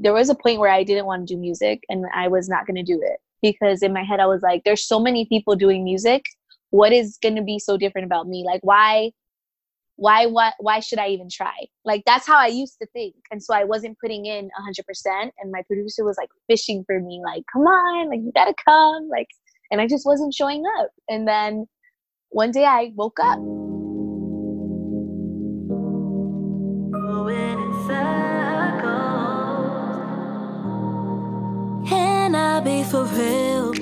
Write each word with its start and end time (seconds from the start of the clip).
there 0.00 0.14
was 0.14 0.30
a 0.30 0.34
point 0.34 0.58
where 0.58 0.72
I 0.72 0.82
didn't 0.82 1.06
want 1.06 1.28
to 1.28 1.34
do 1.34 1.38
music 1.38 1.84
and 1.88 2.06
I 2.14 2.28
was 2.28 2.48
not 2.48 2.66
going 2.66 2.76
to 2.76 2.82
do 2.82 3.00
it 3.02 3.20
because 3.42 3.82
in 3.82 3.92
my 3.92 4.02
head 4.02 4.18
I 4.18 4.26
was 4.26 4.40
like, 4.42 4.62
there's 4.64 4.86
so 4.86 4.98
many 4.98 5.26
people 5.26 5.56
doing 5.56 5.84
music. 5.84 6.24
What 6.70 6.92
is 6.92 7.18
going 7.22 7.36
to 7.36 7.42
be 7.42 7.58
so 7.58 7.76
different 7.76 8.06
about 8.06 8.26
me? 8.26 8.42
Like, 8.46 8.60
why, 8.62 9.10
why, 9.96 10.24
why, 10.26 10.52
why 10.58 10.80
should 10.80 10.98
I 10.98 11.08
even 11.08 11.28
try? 11.30 11.54
Like, 11.84 12.02
that's 12.06 12.26
how 12.26 12.38
I 12.38 12.46
used 12.46 12.78
to 12.80 12.86
think. 12.94 13.14
And 13.30 13.42
so 13.42 13.54
I 13.54 13.64
wasn't 13.64 13.98
putting 14.00 14.24
in 14.24 14.48
100%. 14.58 15.30
And 15.38 15.52
my 15.52 15.62
producer 15.66 16.04
was 16.04 16.16
like 16.16 16.30
fishing 16.48 16.82
for 16.86 16.98
me, 16.98 17.20
like, 17.22 17.44
come 17.52 17.62
on, 17.62 18.08
like, 18.08 18.20
you 18.20 18.32
got 18.34 18.46
to 18.46 18.54
come. 18.64 19.08
Like, 19.10 19.28
and 19.70 19.80
I 19.80 19.86
just 19.86 20.06
wasn't 20.06 20.32
showing 20.32 20.64
up. 20.78 20.90
And 21.08 21.28
then 21.28 21.66
one 22.30 22.52
day 22.52 22.64
I 22.64 22.92
woke 22.94 23.18
up 23.20 23.38
for 32.90 33.04
real. 33.04 33.72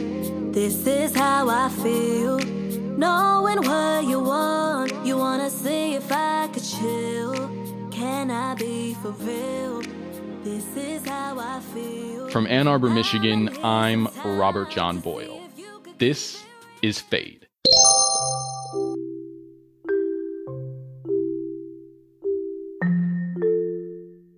This 0.52 0.86
is 0.86 1.14
how 1.16 1.48
I 1.48 1.70
feel. 1.70 2.38
Knowing 2.38 3.62
what 3.62 4.04
you 4.04 4.20
want, 4.20 4.92
you 5.06 5.16
wanna 5.16 5.48
see 5.48 5.94
if 5.94 6.12
I 6.12 6.48
could 6.52 6.62
chill. 6.62 7.50
Can 7.90 8.30
I 8.30 8.54
be 8.54 8.94
for 8.94 9.12
real? 9.12 9.82
This 10.44 10.76
is 10.76 11.06
how 11.06 11.38
I 11.38 11.60
feel. 11.72 12.28
From 12.28 12.46
Ann 12.46 12.68
Arbor, 12.68 12.90
Michigan, 12.90 13.48
I'm 13.64 14.08
Robert 14.24 14.70
John 14.70 15.00
Boyle. 15.00 15.40
This 15.96 16.44
is 16.82 17.00
Fade. 17.00 17.47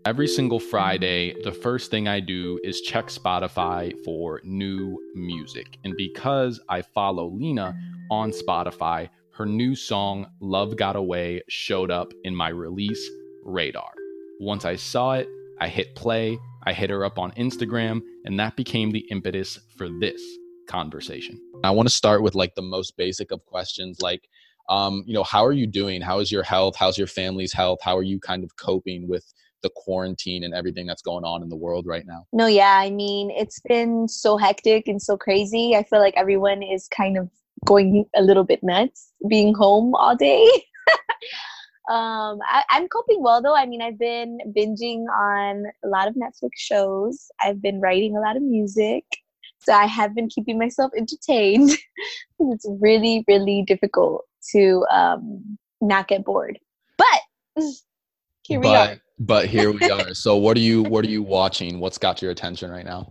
Every 0.06 0.28
single 0.28 0.58
Friday, 0.58 1.34
the 1.42 1.52
first 1.52 1.90
thing 1.90 2.08
I 2.08 2.20
do 2.20 2.58
is 2.64 2.80
check 2.80 3.08
Spotify 3.08 3.94
for 4.02 4.40
new 4.44 4.98
music. 5.14 5.78
And 5.84 5.94
because 5.94 6.58
I 6.70 6.80
follow 6.80 7.28
Lena 7.28 7.78
on 8.10 8.30
Spotify, 8.30 9.10
her 9.32 9.44
new 9.44 9.74
song, 9.74 10.26
Love 10.40 10.76
Got 10.76 10.96
Away, 10.96 11.42
showed 11.48 11.90
up 11.90 12.14
in 12.24 12.34
my 12.34 12.48
release 12.48 13.10
radar. 13.44 13.90
Once 14.40 14.64
I 14.64 14.76
saw 14.76 15.12
it, 15.12 15.28
I 15.60 15.68
hit 15.68 15.94
play, 15.96 16.38
I 16.64 16.72
hit 16.72 16.88
her 16.88 17.04
up 17.04 17.18
on 17.18 17.32
Instagram, 17.32 18.00
and 18.24 18.40
that 18.40 18.56
became 18.56 18.92
the 18.92 19.06
impetus 19.10 19.58
for 19.76 19.90
this 20.00 20.22
conversation. 20.66 21.38
I 21.62 21.72
want 21.72 21.90
to 21.90 21.94
start 21.94 22.22
with 22.22 22.34
like 22.34 22.54
the 22.54 22.62
most 22.62 22.96
basic 22.96 23.32
of 23.32 23.44
questions 23.44 24.00
like, 24.00 24.30
um, 24.70 25.04
you 25.06 25.12
know, 25.12 25.24
how 25.24 25.44
are 25.44 25.52
you 25.52 25.66
doing? 25.66 26.00
How 26.00 26.20
is 26.20 26.32
your 26.32 26.42
health? 26.42 26.76
How's 26.76 26.96
your 26.96 27.06
family's 27.06 27.52
health? 27.52 27.80
How 27.82 27.98
are 27.98 28.02
you 28.02 28.18
kind 28.18 28.44
of 28.44 28.56
coping 28.56 29.06
with 29.06 29.30
the 29.62 29.70
quarantine 29.74 30.44
and 30.44 30.54
everything 30.54 30.86
that's 30.86 31.02
going 31.02 31.24
on 31.24 31.42
in 31.42 31.48
the 31.48 31.56
world 31.56 31.86
right 31.86 32.06
now? 32.06 32.26
No, 32.32 32.46
yeah. 32.46 32.78
I 32.78 32.90
mean, 32.90 33.30
it's 33.30 33.60
been 33.60 34.08
so 34.08 34.36
hectic 34.36 34.88
and 34.88 35.00
so 35.00 35.16
crazy. 35.16 35.74
I 35.74 35.82
feel 35.84 36.00
like 36.00 36.14
everyone 36.16 36.62
is 36.62 36.88
kind 36.88 37.18
of 37.18 37.28
going 37.66 38.06
a 38.16 38.22
little 38.22 38.44
bit 38.44 38.62
nuts 38.62 39.12
being 39.28 39.54
home 39.54 39.94
all 39.94 40.16
day. 40.16 40.44
um, 41.90 42.38
I, 42.46 42.62
I'm 42.70 42.88
coping 42.88 43.22
well 43.22 43.42
though. 43.42 43.56
I 43.56 43.66
mean, 43.66 43.82
I've 43.82 43.98
been 43.98 44.38
binging 44.56 45.04
on 45.08 45.64
a 45.84 45.88
lot 45.88 46.08
of 46.08 46.14
Netflix 46.14 46.50
shows, 46.56 47.30
I've 47.42 47.60
been 47.60 47.80
writing 47.80 48.16
a 48.16 48.20
lot 48.20 48.36
of 48.36 48.42
music. 48.42 49.04
So 49.62 49.74
I 49.74 49.84
have 49.84 50.14
been 50.14 50.28
keeping 50.28 50.58
myself 50.58 50.90
entertained. 50.96 51.70
it's 52.38 52.66
really, 52.80 53.24
really 53.28 53.62
difficult 53.66 54.24
to 54.52 54.86
um, 54.90 55.58
not 55.82 56.08
get 56.08 56.24
bored. 56.24 56.58
But 56.96 57.20
here 58.42 58.58
we 58.58 58.68
but, 58.68 58.90
are 58.90 59.00
but 59.20 59.46
here 59.46 59.70
we 59.70 59.90
are. 59.90 60.14
So 60.14 60.36
what 60.36 60.56
are 60.56 60.60
you 60.60 60.82
what 60.82 61.04
are 61.04 61.10
you 61.10 61.22
watching? 61.22 61.78
What's 61.78 61.98
got 61.98 62.20
your 62.20 62.30
attention 62.30 62.70
right 62.70 62.84
now? 62.84 63.06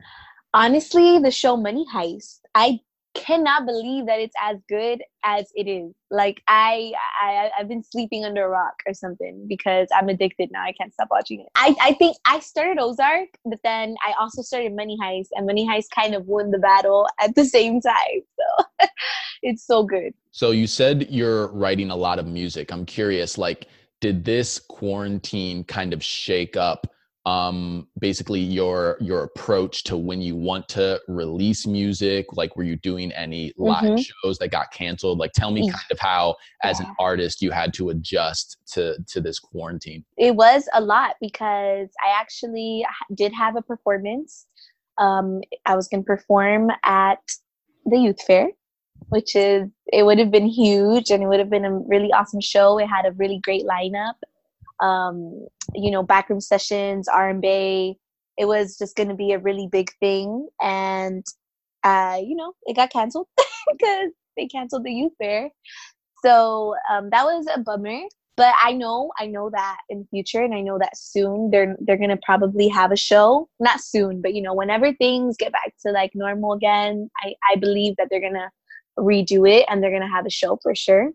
Honestly, 0.54 1.20
the 1.20 1.32
show 1.32 1.56
Money 1.56 1.86
Heist. 1.94 2.40
I 2.56 2.80
cannot 3.16 3.66
believe 3.66 4.06
that 4.06 4.20
it's 4.20 4.36
as 4.42 4.58
good 4.68 5.02
as 5.24 5.52
it 5.56 5.68
is. 5.68 5.94
Like 6.12 6.42
I, 6.48 6.92
I 7.22 7.50
I've 7.58 7.68
been 7.68 7.84
sleeping 7.84 8.26
under 8.26 8.46
a 8.46 8.50
rock 8.50 8.74
or 8.88 8.94
something 8.94 9.46
because 9.48 9.88
I'm 9.96 10.10
addicted 10.10 10.50
now. 10.52 10.64
I 10.64 10.74
can't 10.74 10.94
stop 10.94 11.10
watching 11.12 11.42
it. 11.42 11.48
I, 11.56 11.76
I 11.82 11.94
think 11.94 12.18
I 12.26 12.40
started 12.40 12.80
Ozark, 12.80 13.30
but 13.46 13.60
then 13.64 13.96
I 14.06 14.14
also 14.20 14.42
started 14.42 14.76
Money 14.76 14.98
Heist, 15.02 15.28
and 15.34 15.46
Money 15.46 15.68
Heist 15.68 15.88
kind 15.94 16.16
of 16.16 16.26
won 16.26 16.52
the 16.52 16.60
battle 16.60 17.08
at 17.20 17.36
the 17.36 17.46
same 17.46 17.82
time. 17.82 18.22
So 18.80 18.88
it's 19.44 19.66
so 19.66 19.84
good. 19.84 20.14
So 20.32 20.52
you 20.52 20.68
said 20.68 21.08
you're 21.10 21.48
writing 21.48 21.92
a 21.92 21.96
lot 21.96 22.20
of 22.20 22.26
music. 22.26 22.72
I'm 22.72 22.86
curious, 22.86 23.38
like 23.38 23.68
did 24.02 24.24
this 24.24 24.60
quarantine 24.60 25.64
kind 25.64 25.94
of 25.94 26.04
shake 26.04 26.56
up 26.56 26.88
um 27.26 27.86
basically 28.00 28.40
your 28.40 28.98
your 29.02 29.24
approach 29.24 29.84
to 29.84 29.98
when 29.98 30.22
you 30.22 30.36
want 30.36 30.68
to 30.70 31.00
release 31.08 31.68
music? 31.68 32.26
Like 32.34 32.56
were 32.56 32.64
you 32.64 32.78
doing 32.78 33.12
any 33.12 33.54
live 33.58 33.84
mm-hmm. 33.84 34.02
shows 34.24 34.38
that 34.40 34.50
got 34.50 34.72
canceled? 34.72 35.20
Like 35.20 35.34
tell 35.34 35.52
me 35.52 35.70
kind 35.70 35.92
of 35.92 36.00
how 36.00 36.36
as 36.64 36.80
an 36.80 36.88
artist 36.98 37.42
you 37.42 37.52
had 37.52 37.74
to 37.74 37.90
adjust 37.90 38.58
to 38.74 38.98
to 39.08 39.20
this 39.20 39.38
quarantine. 39.38 40.06
It 40.18 40.36
was 40.36 40.68
a 40.74 40.82
lot 40.82 41.16
because 41.20 41.90
i 42.06 42.20
actually 42.20 42.86
did 43.16 43.34
have 43.34 43.56
a 43.58 43.62
performance. 43.62 44.48
Um 44.98 45.42
i 45.66 45.76
was 45.76 45.88
going 45.90 46.04
to 46.04 46.08
perform 46.08 46.70
at 46.84 47.20
the 47.86 47.98
youth 47.98 48.22
fair 48.22 48.50
which 49.10 49.36
is 49.36 49.70
it 49.92 50.06
would 50.06 50.20
have 50.20 50.32
been 50.32 50.48
huge 50.48 51.10
and 51.10 51.22
it 51.22 51.28
would 51.28 51.40
have 51.40 51.50
been 51.50 51.66
a 51.66 51.74
really 51.74 52.12
awesome 52.12 52.42
show. 52.42 52.78
It 52.78 52.88
had 52.88 53.06
a 53.06 53.12
really 53.14 53.40
great 53.44 53.66
lineup. 53.66 54.16
Um, 54.82 55.48
you 55.74 55.92
know, 55.92 56.04
backroom 56.04 56.40
sessions, 56.40 57.08
R 57.08 57.30
and 57.30 57.42
B. 57.42 57.98
It 58.38 58.46
was 58.46 58.78
just 58.78 58.96
going 58.96 59.10
to 59.10 59.16
be 59.16 59.34
a 59.34 59.40
really 59.40 59.68
big 59.70 59.92
thing, 60.00 60.48
and 60.62 61.26
uh, 61.84 62.18
you 62.22 62.36
know, 62.36 62.54
it 62.64 62.76
got 62.76 62.90
canceled 62.90 63.28
because 63.72 64.12
they 64.38 64.48
canceled 64.48 64.86
the 64.86 64.92
youth 64.92 65.12
fair. 65.18 65.50
So 66.24 66.76
um, 66.90 67.10
that 67.10 67.24
was 67.26 67.48
a 67.54 67.60
bummer. 67.60 68.00
But 68.38 68.54
I 68.64 68.72
know, 68.72 69.12
I 69.20 69.26
know 69.26 69.50
that 69.50 69.80
in 69.90 70.08
future, 70.12 70.42
and 70.42 70.54
I 70.56 70.62
know 70.62 70.80
that 70.80 70.96
soon 70.96 71.52
they're 71.52 71.76
they're 71.82 71.98
gonna 71.98 72.20
probably 72.24 72.70
have 72.70 72.94
a 72.94 72.96
show. 72.96 73.50
Not 73.60 73.82
soon, 73.82 74.22
but 74.22 74.34
you 74.34 74.42
know, 74.42 74.54
whenever 74.54 74.94
things 74.94 75.36
get 75.36 75.52
back 75.52 75.74
to 75.86 75.92
like 75.92 76.12
normal 76.16 76.54
again, 76.54 77.10
I 77.22 77.34
I 77.52 77.58
believe 77.58 77.98
that 77.98 78.08
they're 78.10 78.22
gonna 78.22 78.50
redo 79.00 79.50
it 79.50 79.66
and 79.70 79.82
they're 79.82 79.92
going 79.92 80.02
to 80.02 80.08
have 80.08 80.26
a 80.26 80.32
show 80.32 80.58
for 80.62 80.76
sure. 80.76 81.12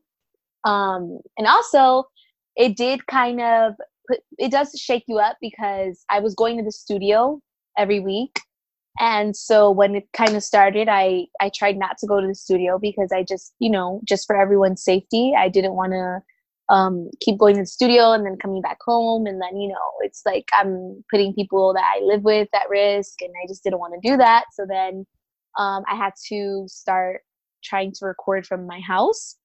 Um, 0.65 1.21
and 1.37 1.47
also, 1.47 2.05
it 2.57 2.77
did 2.77 3.07
kind 3.07 3.41
of 3.41 3.75
put, 4.09 4.21
it 4.39 4.51
does 4.51 4.73
shake 4.79 5.05
you 5.09 5.19
up 5.19 5.37
because 5.41 6.05
I 6.09 6.21
was 6.21 6.35
going 6.35 6.57
to 6.59 6.65
the 6.65 6.73
studio 6.73 7.41
every 7.77 8.01
week. 8.01 8.41
And 9.01 9.37
so 9.37 9.71
when 9.71 9.97
it 9.97 10.05
kind 10.13 10.37
of 10.37 10.43
started, 10.43 10.89
I, 10.89 11.27
I 11.41 11.51
tried 11.51 11.77
not 11.77 11.99
to 11.99 12.07
go 12.07 12.21
to 12.21 12.27
the 12.27 12.35
studio 12.35 12.79
because 12.79 13.11
I 13.13 13.25
just, 13.25 13.53
you 13.59 13.69
know, 13.69 14.01
just 14.05 14.27
for 14.27 14.37
everyone's 14.37 14.85
safety, 14.85 15.33
I 15.37 15.49
didn't 15.49 15.75
want 15.75 15.93
to 15.93 16.21
um, 16.73 17.11
keep 17.21 17.37
going 17.37 17.57
to 17.57 17.63
the 17.63 17.67
studio 17.67 18.13
and 18.13 18.25
then 18.25 18.37
coming 18.37 18.63
back 18.63 18.79
home. 18.81 19.27
And 19.27 19.43
then, 19.43 19.57
you 19.57 19.69
know, 19.69 19.91
it's 20.01 20.23
like 20.25 20.49
I'm 20.55 21.05
putting 21.11 21.35
people 21.35 21.75
that 21.75 21.85
I 21.85 22.01
live 22.05 22.23
with 22.23 22.49
at 22.55 22.71
risk 22.71 23.21
and 23.21 23.33
I 23.43 23.49
just 23.49 23.65
didn't 23.65 23.81
want 23.81 24.01
to 24.01 24.09
do 24.09 24.17
that. 24.17 24.45
So 24.53 24.65
then 24.67 25.05
um, 25.59 25.83
I 25.91 25.97
had 25.97 26.13
to 26.29 26.65
start 26.69 27.23
trying 27.65 27.93
to 27.93 28.07
record 28.07 28.47
from 28.47 28.67
my 28.67 28.81
house 28.81 29.37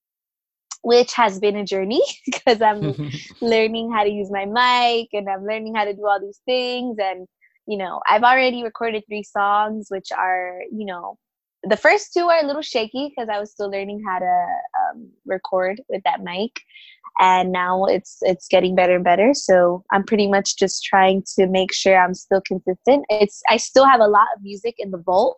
which 0.81 1.13
has 1.13 1.39
been 1.39 1.55
a 1.55 1.65
journey 1.65 2.01
because 2.25 2.61
I'm 2.61 3.11
learning 3.41 3.91
how 3.91 4.03
to 4.03 4.09
use 4.09 4.31
my 4.31 4.45
mic 4.45 5.09
and 5.13 5.29
I'm 5.29 5.45
learning 5.45 5.75
how 5.75 5.85
to 5.85 5.93
do 5.93 6.07
all 6.07 6.19
these 6.19 6.39
things. 6.45 6.97
And, 6.99 7.27
you 7.67 7.77
know, 7.77 8.01
I've 8.09 8.23
already 8.23 8.63
recorded 8.63 9.03
three 9.07 9.23
songs, 9.23 9.87
which 9.89 10.11
are, 10.15 10.61
you 10.71 10.85
know, 10.85 11.17
the 11.63 11.77
first 11.77 12.13
two 12.13 12.25
are 12.25 12.41
a 12.41 12.47
little 12.47 12.61
shaky 12.61 13.09
because 13.09 13.27
I 13.29 13.39
was 13.39 13.51
still 13.51 13.69
learning 13.69 14.01
how 14.07 14.19
to 14.19 14.47
um, 14.79 15.09
record 15.25 15.81
with 15.89 16.01
that 16.05 16.23
mic. 16.23 16.61
And 17.19 17.51
now 17.51 17.83
it's 17.83 18.19
it's 18.21 18.47
getting 18.47 18.75
better 18.75 18.95
and 18.95 19.03
better. 19.03 19.33
So 19.33 19.83
I'm 19.91 20.05
pretty 20.05 20.29
much 20.29 20.55
just 20.57 20.85
trying 20.85 21.23
to 21.35 21.47
make 21.47 21.73
sure 21.73 21.97
I'm 21.97 22.13
still 22.13 22.39
consistent. 22.39 23.03
It's 23.09 23.41
I 23.49 23.57
still 23.57 23.85
have 23.85 23.99
a 23.99 24.07
lot 24.07 24.27
of 24.37 24.41
music 24.41 24.75
in 24.77 24.91
the 24.91 24.99
vault 24.99 25.37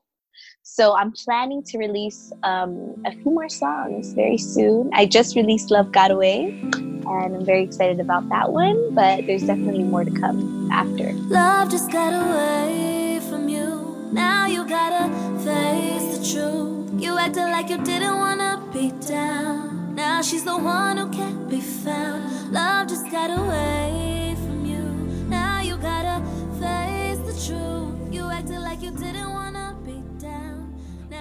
so 0.74 0.96
I'm 0.96 1.12
planning 1.12 1.62
to 1.64 1.78
release 1.78 2.32
um, 2.44 2.96
a 3.06 3.12
few 3.12 3.32
more 3.32 3.50
songs 3.50 4.14
very 4.14 4.38
soon. 4.38 4.90
I 4.94 5.06
just 5.06 5.36
released 5.36 5.70
Love 5.70 5.92
Got 5.92 6.12
Away, 6.12 6.58
and 6.74 7.36
I'm 7.36 7.46
very 7.46 7.64
excited 7.64 8.00
about 8.00 8.30
that 8.30 8.54
one, 8.54 8.96
but 8.96 9.28
there's 9.28 9.44
definitely 9.44 9.84
more 9.84 10.06
to 10.06 10.12
come 10.12 10.72
after. 10.72 11.12
Love 11.28 11.70
just 11.70 11.92
got 11.92 12.14
away 12.14 13.20
from 13.30 13.50
you. 13.50 14.10
Now 14.14 14.46
you 14.46 14.66
gotta 14.66 15.12
face 15.44 16.18
the 16.18 16.24
truth. 16.32 17.02
You 17.04 17.18
acted 17.20 17.52
like 17.52 17.70
you 17.70 17.78
didn't 17.84 18.16
wanna 18.16 18.64
be 18.72 18.92
down. 19.06 19.94
Now 19.94 20.22
she's 20.22 20.46
the 20.46 20.58
one 20.58 20.96
who 20.96 21.10
can't 21.10 21.50
be 21.50 21.60
found. 21.60 22.54
Love 22.54 22.88
just 22.88 23.12
got 23.12 23.30
away 23.30 24.36
from 24.38 24.66
you. 24.66 24.84
Now 25.28 25.62
you 25.62 25.76
gotta 25.76 26.24
face 26.62 27.20
the 27.28 27.36
truth. 27.46 28.14
You 28.14 28.30
acted 28.32 28.60
like 28.60 28.82
you 28.82 28.92
didn't 28.92 29.30
wanna 29.30 29.51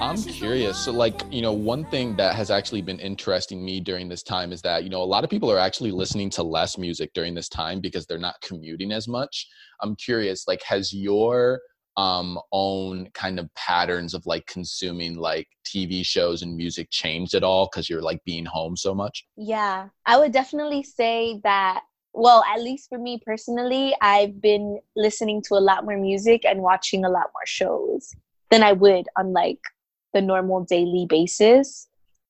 I'm 0.01 0.17
curious. 0.23 0.79
So, 0.79 0.93
like, 0.93 1.23
you 1.31 1.43
know, 1.43 1.53
one 1.53 1.85
thing 1.85 2.17
that 2.17 2.35
has 2.35 2.51
actually 2.51 2.81
been 2.81 2.99
interesting 2.99 3.63
me 3.63 3.81
during 3.81 4.09
this 4.09 4.23
time 4.23 4.51
is 4.51 4.63
that, 4.63 4.83
you 4.83 4.89
know, 4.89 5.03
a 5.03 5.05
lot 5.05 5.25
of 5.25 5.31
people 5.31 5.53
are 5.53 5.59
actually 5.59 5.91
listening 5.91 6.31
to 6.31 6.43
less 6.43 6.79
music 6.79 7.11
during 7.13 7.35
this 7.35 7.51
time 7.51 7.83
because 7.83 8.07
they're 8.07 8.19
not 8.19 8.37
commuting 8.41 8.93
as 8.93 9.07
much. 9.07 9.47
I'm 9.83 9.95
curious, 9.97 10.49
like, 10.49 10.63
has 10.63 10.95
your 10.95 11.61
um 11.97 12.39
own 12.53 13.11
kind 13.15 13.39
of 13.39 13.53
patterns 13.57 14.15
of 14.15 14.25
like 14.25 14.47
consuming 14.47 15.17
like 15.17 15.49
TV 15.67 16.07
shows 16.07 16.41
and 16.41 16.57
music 16.57 16.89
changed 16.91 17.35
at 17.35 17.43
all 17.43 17.69
because 17.71 17.91
you're 17.91 18.01
like 18.01 18.25
being 18.25 18.47
home 18.47 18.77
so 18.77 18.95
much? 18.95 19.27
Yeah, 19.37 19.89
I 20.07 20.17
would 20.17 20.33
definitely 20.33 20.83
say 20.83 21.41
that 21.45 21.83
well, 22.15 22.43
at 22.53 22.63
least 22.63 22.89
for 22.89 22.99
me 22.99 23.21
personally, 23.25 23.95
I've 24.01 24.41
been 24.41 24.81
listening 24.97 25.43
to 25.49 25.55
a 25.55 25.61
lot 25.61 25.85
more 25.85 25.99
music 25.99 26.45
and 26.45 26.63
watching 26.63 27.05
a 27.05 27.11
lot 27.11 27.27
more 27.35 27.47
shows 27.47 28.15
than 28.51 28.63
I 28.63 28.73
would 28.73 29.07
on 29.17 29.33
like 29.33 29.61
the 30.13 30.21
normal 30.21 30.65
daily 30.65 31.07
basis. 31.09 31.89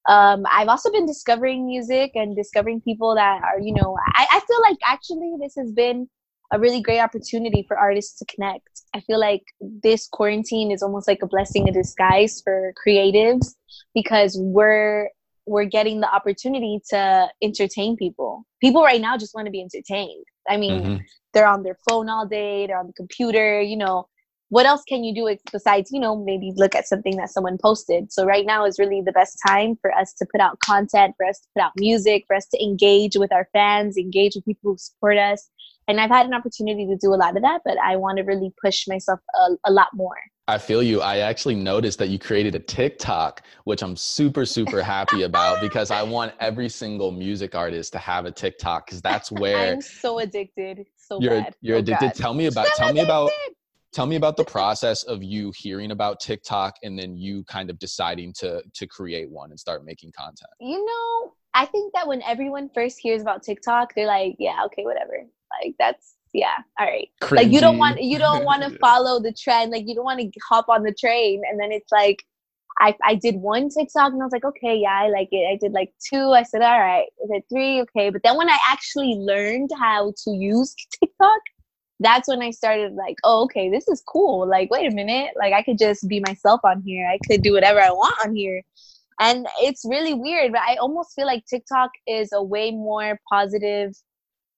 Um, 0.08 0.44
I've 0.50 0.68
also 0.68 0.90
been 0.90 1.06
discovering 1.06 1.66
music 1.66 2.12
and 2.14 2.34
discovering 2.34 2.80
people 2.80 3.14
that 3.14 3.42
are, 3.42 3.60
you 3.60 3.74
know, 3.74 3.96
I, 4.16 4.26
I 4.32 4.40
feel 4.40 4.60
like 4.62 4.78
actually 4.86 5.34
this 5.40 5.54
has 5.56 5.72
been 5.72 6.08
a 6.52 6.58
really 6.58 6.80
great 6.80 7.00
opportunity 7.00 7.64
for 7.68 7.78
artists 7.78 8.18
to 8.18 8.24
connect. 8.24 8.68
I 8.94 9.00
feel 9.00 9.20
like 9.20 9.42
this 9.60 10.08
quarantine 10.08 10.72
is 10.72 10.82
almost 10.82 11.06
like 11.06 11.22
a 11.22 11.26
blessing 11.26 11.68
in 11.68 11.74
disguise 11.74 12.40
for 12.42 12.74
creatives 12.84 13.54
because 13.94 14.36
we're 14.38 15.10
we're 15.46 15.64
getting 15.64 16.00
the 16.00 16.12
opportunity 16.12 16.80
to 16.90 17.28
entertain 17.42 17.96
people. 17.96 18.46
People 18.60 18.82
right 18.82 19.00
now 19.00 19.16
just 19.16 19.34
want 19.34 19.46
to 19.46 19.50
be 19.50 19.60
entertained. 19.60 20.24
I 20.48 20.56
mean, 20.56 20.82
mm-hmm. 20.82 20.96
they're 21.34 21.46
on 21.46 21.62
their 21.62 21.76
phone 21.88 22.08
all 22.08 22.26
day, 22.26 22.66
they're 22.66 22.78
on 22.78 22.86
the 22.86 22.92
computer, 22.92 23.60
you 23.60 23.76
know. 23.76 24.08
What 24.50 24.66
else 24.66 24.82
can 24.86 25.04
you 25.04 25.14
do 25.14 25.36
besides, 25.52 25.92
you 25.92 26.00
know, 26.00 26.16
maybe 26.16 26.52
look 26.56 26.74
at 26.74 26.86
something 26.86 27.16
that 27.16 27.30
someone 27.30 27.56
posted? 27.56 28.12
So 28.12 28.26
right 28.26 28.44
now 28.44 28.64
is 28.64 28.80
really 28.80 29.00
the 29.00 29.12
best 29.12 29.38
time 29.46 29.76
for 29.80 29.92
us 29.92 30.12
to 30.14 30.26
put 30.30 30.40
out 30.40 30.58
content, 30.58 31.14
for 31.16 31.24
us 31.24 31.38
to 31.38 31.48
put 31.54 31.62
out 31.62 31.72
music, 31.76 32.24
for 32.26 32.34
us 32.34 32.46
to 32.48 32.62
engage 32.62 33.16
with 33.16 33.32
our 33.32 33.48
fans, 33.52 33.96
engage 33.96 34.34
with 34.34 34.44
people 34.44 34.72
who 34.72 34.76
support 34.76 35.16
us. 35.16 35.48
And 35.86 36.00
I've 36.00 36.10
had 36.10 36.26
an 36.26 36.34
opportunity 36.34 36.84
to 36.86 36.96
do 36.96 37.14
a 37.14 37.16
lot 37.16 37.36
of 37.36 37.42
that, 37.42 37.62
but 37.64 37.78
I 37.78 37.94
want 37.94 38.18
to 38.18 38.24
really 38.24 38.52
push 38.60 38.88
myself 38.88 39.20
a, 39.36 39.70
a 39.70 39.72
lot 39.72 39.88
more. 39.94 40.16
I 40.48 40.58
feel 40.58 40.82
you. 40.82 41.00
I 41.00 41.18
actually 41.18 41.54
noticed 41.54 42.00
that 42.00 42.08
you 42.08 42.18
created 42.18 42.56
a 42.56 42.58
TikTok, 42.58 43.42
which 43.64 43.84
I'm 43.84 43.94
super, 43.94 44.44
super 44.44 44.82
happy 44.82 45.22
about 45.22 45.60
because 45.62 45.92
I 45.92 46.02
want 46.02 46.32
every 46.40 46.68
single 46.68 47.12
music 47.12 47.54
artist 47.54 47.92
to 47.92 48.00
have 48.00 48.24
a 48.24 48.32
TikTok 48.32 48.86
because 48.86 49.00
that's 49.00 49.30
where 49.40 49.74
I'm 49.74 49.80
so 49.80 50.18
addicted. 50.18 50.86
So 50.96 51.20
you're 51.20 51.40
bad. 51.40 51.54
you're 51.60 51.76
oh, 51.76 51.80
addicted. 51.80 52.06
God. 52.06 52.14
Tell 52.16 52.34
me 52.34 52.46
about 52.52 52.66
so 52.66 52.72
tell 52.78 52.88
addicted. 52.88 53.02
me 53.02 53.08
about 53.08 53.30
tell 53.92 54.06
me 54.06 54.16
about 54.16 54.36
the 54.36 54.44
process 54.44 55.02
of 55.04 55.22
you 55.22 55.52
hearing 55.56 55.90
about 55.90 56.20
TikTok 56.20 56.74
and 56.82 56.98
then 56.98 57.16
you 57.16 57.44
kind 57.44 57.70
of 57.70 57.78
deciding 57.78 58.32
to 58.34 58.62
to 58.74 58.86
create 58.86 59.30
one 59.30 59.50
and 59.50 59.58
start 59.58 59.84
making 59.84 60.12
content. 60.12 60.50
You 60.60 60.84
know, 60.84 61.32
I 61.54 61.66
think 61.66 61.92
that 61.94 62.06
when 62.06 62.22
everyone 62.22 62.70
first 62.74 62.98
hears 63.00 63.22
about 63.22 63.42
TikTok, 63.42 63.94
they're 63.94 64.06
like, 64.06 64.36
yeah, 64.38 64.64
okay, 64.66 64.84
whatever. 64.84 65.24
Like 65.62 65.74
that's 65.78 66.14
yeah 66.32 66.54
all 66.78 66.86
right 66.86 67.08
Cringy. 67.20 67.36
like 67.36 67.50
you 67.50 67.60
don't 67.60 67.76
want 67.76 68.00
you 68.00 68.16
don't 68.16 68.44
want 68.44 68.62
to 68.62 68.70
follow 68.80 69.20
the 69.20 69.32
trend 69.32 69.72
like 69.72 69.82
you 69.88 69.96
don't 69.96 70.04
want 70.04 70.20
to 70.20 70.30
hop 70.48 70.68
on 70.68 70.84
the 70.84 70.94
train 70.94 71.42
and 71.50 71.58
then 71.58 71.72
it's 71.72 71.90
like 71.90 72.22
I, 72.80 72.96
I 73.04 73.14
did 73.14 73.36
one 73.36 73.68
TikTok 73.68 74.12
and 74.12 74.22
I 74.22 74.24
was 74.24 74.32
like, 74.32 74.44
okay, 74.44 74.74
yeah, 74.74 75.02
I 75.02 75.08
like 75.10 75.28
it. 75.32 75.46
I 75.46 75.56
did 75.60 75.72
like 75.72 75.92
two. 76.02 76.30
I 76.30 76.42
said, 76.42 76.62
all 76.62 76.80
right. 76.80 77.04
I 77.22 77.28
said 77.28 77.42
three, 77.50 77.82
okay. 77.82 78.08
But 78.08 78.22
then 78.24 78.38
when 78.38 78.48
I 78.48 78.56
actually 78.68 79.16
learned 79.18 79.70
how 79.78 80.14
to 80.24 80.30
use 80.30 80.74
TikTok, 80.98 81.40
that's 82.00 82.28
when 82.28 82.42
I 82.42 82.50
started 82.50 82.94
like, 82.94 83.16
oh, 83.24 83.44
okay, 83.44 83.70
this 83.70 83.86
is 83.88 84.02
cool. 84.06 84.48
Like, 84.48 84.70
wait 84.70 84.90
a 84.90 84.94
minute. 84.94 85.32
Like, 85.38 85.52
I 85.52 85.62
could 85.62 85.78
just 85.78 86.08
be 86.08 86.20
myself 86.26 86.60
on 86.64 86.82
here. 86.84 87.06
I 87.08 87.18
could 87.26 87.42
do 87.42 87.52
whatever 87.52 87.80
I 87.80 87.90
want 87.90 88.14
on 88.24 88.34
here. 88.34 88.62
And 89.20 89.46
it's 89.58 89.84
really 89.84 90.14
weird, 90.14 90.52
but 90.52 90.62
I 90.62 90.76
almost 90.76 91.14
feel 91.14 91.26
like 91.26 91.44
TikTok 91.44 91.90
is 92.06 92.30
a 92.32 92.42
way 92.42 92.70
more 92.70 93.20
positive 93.30 93.94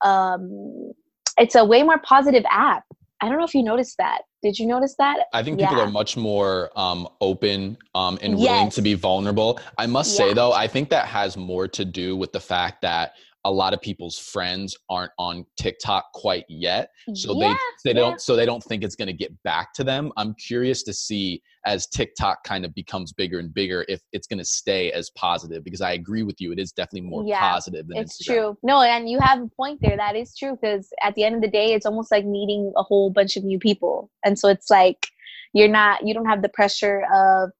um, 0.02 0.92
it's 1.38 1.54
a 1.54 1.64
way 1.64 1.82
more 1.82 1.98
positive 1.98 2.44
app. 2.50 2.84
I 3.20 3.28
don't 3.28 3.38
know 3.38 3.44
if 3.44 3.54
you 3.54 3.62
noticed 3.62 3.96
that. 3.98 4.22
Did 4.42 4.58
you 4.58 4.66
notice 4.66 4.96
that? 4.98 5.26
I 5.32 5.44
think 5.44 5.60
people 5.60 5.76
yeah. 5.76 5.84
are 5.84 5.90
much 5.90 6.16
more 6.16 6.70
um, 6.74 7.06
open 7.20 7.78
um, 7.94 8.18
and 8.20 8.38
yes. 8.38 8.50
willing 8.50 8.70
to 8.70 8.82
be 8.82 8.94
vulnerable. 8.94 9.60
I 9.78 9.86
must 9.86 10.12
yeah. 10.12 10.26
say, 10.26 10.34
though, 10.34 10.52
I 10.52 10.66
think 10.66 10.90
that 10.90 11.06
has 11.06 11.36
more 11.36 11.68
to 11.68 11.84
do 11.84 12.16
with 12.16 12.32
the 12.32 12.40
fact 12.40 12.82
that 12.82 13.14
a 13.44 13.50
lot 13.50 13.74
of 13.74 13.80
people's 13.80 14.18
friends 14.18 14.76
aren't 14.88 15.10
on 15.18 15.44
TikTok 15.56 16.12
quite 16.12 16.44
yet. 16.48 16.90
So 17.14 17.34
yeah, 17.34 17.54
they 17.84 17.92
they 17.92 17.98
yeah. 17.98 18.06
don't 18.06 18.20
so 18.20 18.36
they 18.36 18.46
don't 18.46 18.62
think 18.62 18.84
it's 18.84 18.94
going 18.94 19.08
to 19.08 19.12
get 19.12 19.30
back 19.42 19.72
to 19.74 19.84
them. 19.84 20.12
I'm 20.16 20.34
curious 20.34 20.82
to 20.84 20.92
see 20.92 21.42
as 21.66 21.86
TikTok 21.88 22.44
kind 22.44 22.64
of 22.64 22.74
becomes 22.74 23.12
bigger 23.12 23.38
and 23.38 23.52
bigger 23.52 23.84
if 23.88 24.00
it's 24.12 24.26
going 24.26 24.38
to 24.38 24.44
stay 24.44 24.92
as 24.92 25.10
positive 25.10 25.64
because 25.64 25.80
I 25.80 25.92
agree 25.92 26.22
with 26.22 26.40
you 26.40 26.52
it 26.52 26.58
is 26.58 26.72
definitely 26.72 27.08
more 27.08 27.24
yeah, 27.24 27.40
positive 27.40 27.88
than 27.88 27.98
It's 27.98 28.22
Instagram. 28.22 28.26
true. 28.26 28.58
No, 28.62 28.82
and 28.82 29.08
you 29.08 29.18
have 29.20 29.40
a 29.40 29.48
point 29.56 29.80
there. 29.80 29.96
That 29.96 30.16
is 30.16 30.36
true 30.36 30.56
because 30.60 30.88
at 31.02 31.14
the 31.14 31.24
end 31.24 31.34
of 31.34 31.40
the 31.40 31.50
day 31.50 31.72
it's 31.72 31.86
almost 31.86 32.10
like 32.10 32.24
meeting 32.24 32.72
a 32.76 32.82
whole 32.82 33.10
bunch 33.10 33.36
of 33.36 33.44
new 33.44 33.58
people. 33.58 34.10
And 34.24 34.38
so 34.38 34.48
it's 34.48 34.70
like 34.70 35.08
you're 35.52 35.68
not 35.68 36.06
you 36.06 36.14
don't 36.14 36.26
have 36.26 36.42
the 36.42 36.48
pressure 36.48 37.04
of 37.12 37.50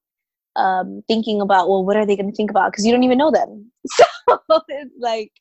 um, 0.56 1.02
thinking 1.08 1.40
about 1.40 1.68
well 1.68 1.84
what 1.84 1.96
are 1.96 2.06
they 2.06 2.16
going 2.16 2.30
to 2.30 2.36
think 2.36 2.50
about? 2.50 2.72
Because 2.72 2.86
you 2.86 2.92
don't 2.92 3.04
even 3.04 3.18
know 3.18 3.30
them. 3.30 3.70
So 4.48 4.60
it's 4.68 4.94
like 5.00 5.32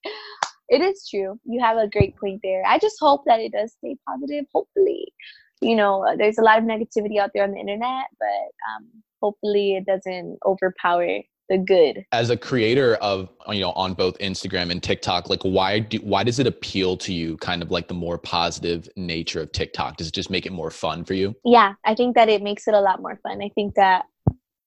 it 0.70 0.82
is 0.82 1.08
true. 1.10 1.40
You 1.46 1.62
have 1.62 1.78
a 1.78 1.88
great 1.88 2.18
point 2.18 2.40
there. 2.44 2.64
I 2.66 2.80
just 2.80 2.96
hope 3.00 3.24
that 3.26 3.40
it 3.40 3.52
does 3.52 3.74
stay 3.74 3.96
positive 4.08 4.46
hopefully. 4.54 5.14
You 5.62 5.76
know 5.76 6.06
there's 6.18 6.38
a 6.38 6.44
lot 6.44 6.58
of 6.58 6.64
negativity 6.64 7.20
out 7.20 7.32
there 7.34 7.44
on 7.44 7.52
the 7.52 7.60
internet 7.60 8.06
but 8.20 8.28
um, 8.72 8.88
hopefully 9.22 9.76
it 9.76 9.86
doesn't 9.86 10.40
overpower 10.46 11.22
the 11.52 11.58
good. 11.58 12.06
As 12.12 12.30
a 12.30 12.38
creator 12.38 12.96
of 12.96 13.30
you 13.50 13.60
know 13.60 13.72
on 13.74 13.94
both 13.94 14.18
instagram 14.20 14.72
and 14.72 14.82
tiktok 14.82 15.30
like 15.30 15.44
why 15.44 15.80
do 15.80 15.98
why 15.98 16.24
does 16.24 16.40
it 16.40 16.48
appeal 16.48 16.98
to 16.98 17.14
you 17.14 17.38
kind 17.38 17.62
of 17.62 17.70
like 17.70 17.88
the 17.88 17.94
more 17.94 18.18
positive 18.18 18.90
nature 18.96 19.42
of 19.42 19.52
tiktok? 19.52 19.98
Does 19.98 20.08
it 20.08 20.14
just 20.14 20.30
make 20.30 20.46
it 20.46 20.52
more 20.52 20.72
fun 20.72 21.04
for 21.04 21.14
you? 21.14 21.36
Yeah 21.46 21.74
i 21.86 21.94
think 21.94 22.16
that 22.16 22.30
it 22.30 22.42
makes 22.42 22.68
it 22.68 22.74
a 22.74 22.82
lot 22.82 23.02
more 23.02 23.20
fun. 23.22 23.42
I 23.42 23.50
think 23.50 23.76
that 23.76 24.06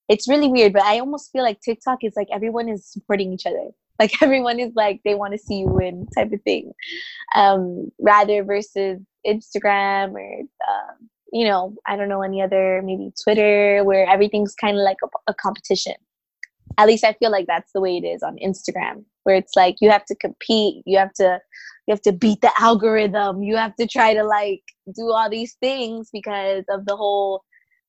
it's 0.08 0.28
really 0.28 0.48
weird, 0.48 0.72
but 0.72 0.82
I 0.82 0.98
almost 0.98 1.30
feel 1.32 1.42
like 1.42 1.60
TikTok 1.60 1.98
is 2.02 2.14
like 2.16 2.28
everyone 2.32 2.68
is 2.68 2.86
supporting 2.86 3.32
each 3.32 3.46
other. 3.46 3.70
Like 4.00 4.20
everyone 4.20 4.58
is 4.58 4.72
like 4.74 5.02
they 5.04 5.14
want 5.14 5.34
to 5.34 5.38
see 5.38 5.58
you 5.58 5.68
win 5.68 6.08
type 6.16 6.32
of 6.32 6.42
thing, 6.42 6.72
um, 7.36 7.92
rather 8.00 8.42
versus 8.42 8.98
Instagram 9.24 10.14
or 10.14 10.40
um, 10.40 11.08
you 11.32 11.44
know 11.44 11.76
I 11.86 11.94
don't 11.94 12.08
know 12.08 12.22
any 12.22 12.42
other 12.42 12.82
maybe 12.84 13.12
Twitter 13.22 13.84
where 13.84 14.04
everything's 14.10 14.56
kind 14.56 14.76
of 14.76 14.82
like 14.82 14.96
a, 15.04 15.30
a 15.30 15.34
competition. 15.34 15.94
At 16.76 16.88
least 16.88 17.04
I 17.04 17.12
feel 17.12 17.30
like 17.30 17.46
that's 17.46 17.70
the 17.72 17.80
way 17.80 17.96
it 17.96 18.04
is 18.04 18.24
on 18.24 18.36
Instagram, 18.44 19.04
where 19.22 19.36
it's 19.36 19.54
like 19.54 19.76
you 19.80 19.90
have 19.90 20.04
to 20.06 20.16
compete, 20.16 20.82
you 20.86 20.98
have 20.98 21.12
to 21.12 21.38
you 21.86 21.92
have 21.92 22.02
to 22.02 22.12
beat 22.12 22.40
the 22.40 22.50
algorithm, 22.58 23.44
you 23.44 23.56
have 23.56 23.76
to 23.76 23.86
try 23.86 24.12
to 24.12 24.24
like 24.24 24.62
do 24.92 25.12
all 25.12 25.30
these 25.30 25.54
things 25.60 26.08
because 26.12 26.64
of 26.68 26.84
the 26.86 26.96
whole 26.96 27.44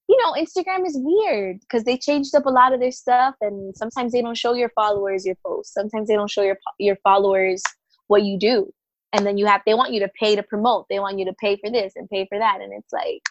you 0.07 0.17
know, 0.21 0.33
Instagram 0.33 0.85
is 0.85 0.97
weird 0.99 1.59
because 1.61 1.83
they 1.83 1.97
changed 1.97 2.35
up 2.35 2.45
a 2.45 2.49
lot 2.49 2.73
of 2.73 2.79
their 2.79 2.91
stuff, 2.91 3.35
and 3.41 3.75
sometimes 3.75 4.11
they 4.11 4.21
don't 4.21 4.37
show 4.37 4.53
your 4.53 4.69
followers 4.69 5.25
your 5.25 5.35
posts. 5.45 5.73
Sometimes 5.73 6.07
they 6.07 6.15
don't 6.15 6.29
show 6.29 6.43
your 6.43 6.57
your 6.79 6.97
followers 6.97 7.63
what 8.07 8.23
you 8.23 8.37
do, 8.37 8.71
and 9.13 9.25
then 9.25 9.37
you 9.37 9.45
have 9.47 9.61
they 9.65 9.73
want 9.73 9.93
you 9.93 9.99
to 10.01 10.09
pay 10.19 10.35
to 10.35 10.43
promote. 10.43 10.85
They 10.89 10.99
want 10.99 11.17
you 11.17 11.25
to 11.25 11.33
pay 11.33 11.57
for 11.57 11.71
this 11.71 11.93
and 11.95 12.09
pay 12.09 12.27
for 12.29 12.37
that, 12.37 12.61
and 12.61 12.71
it's 12.73 12.93
like 12.93 13.21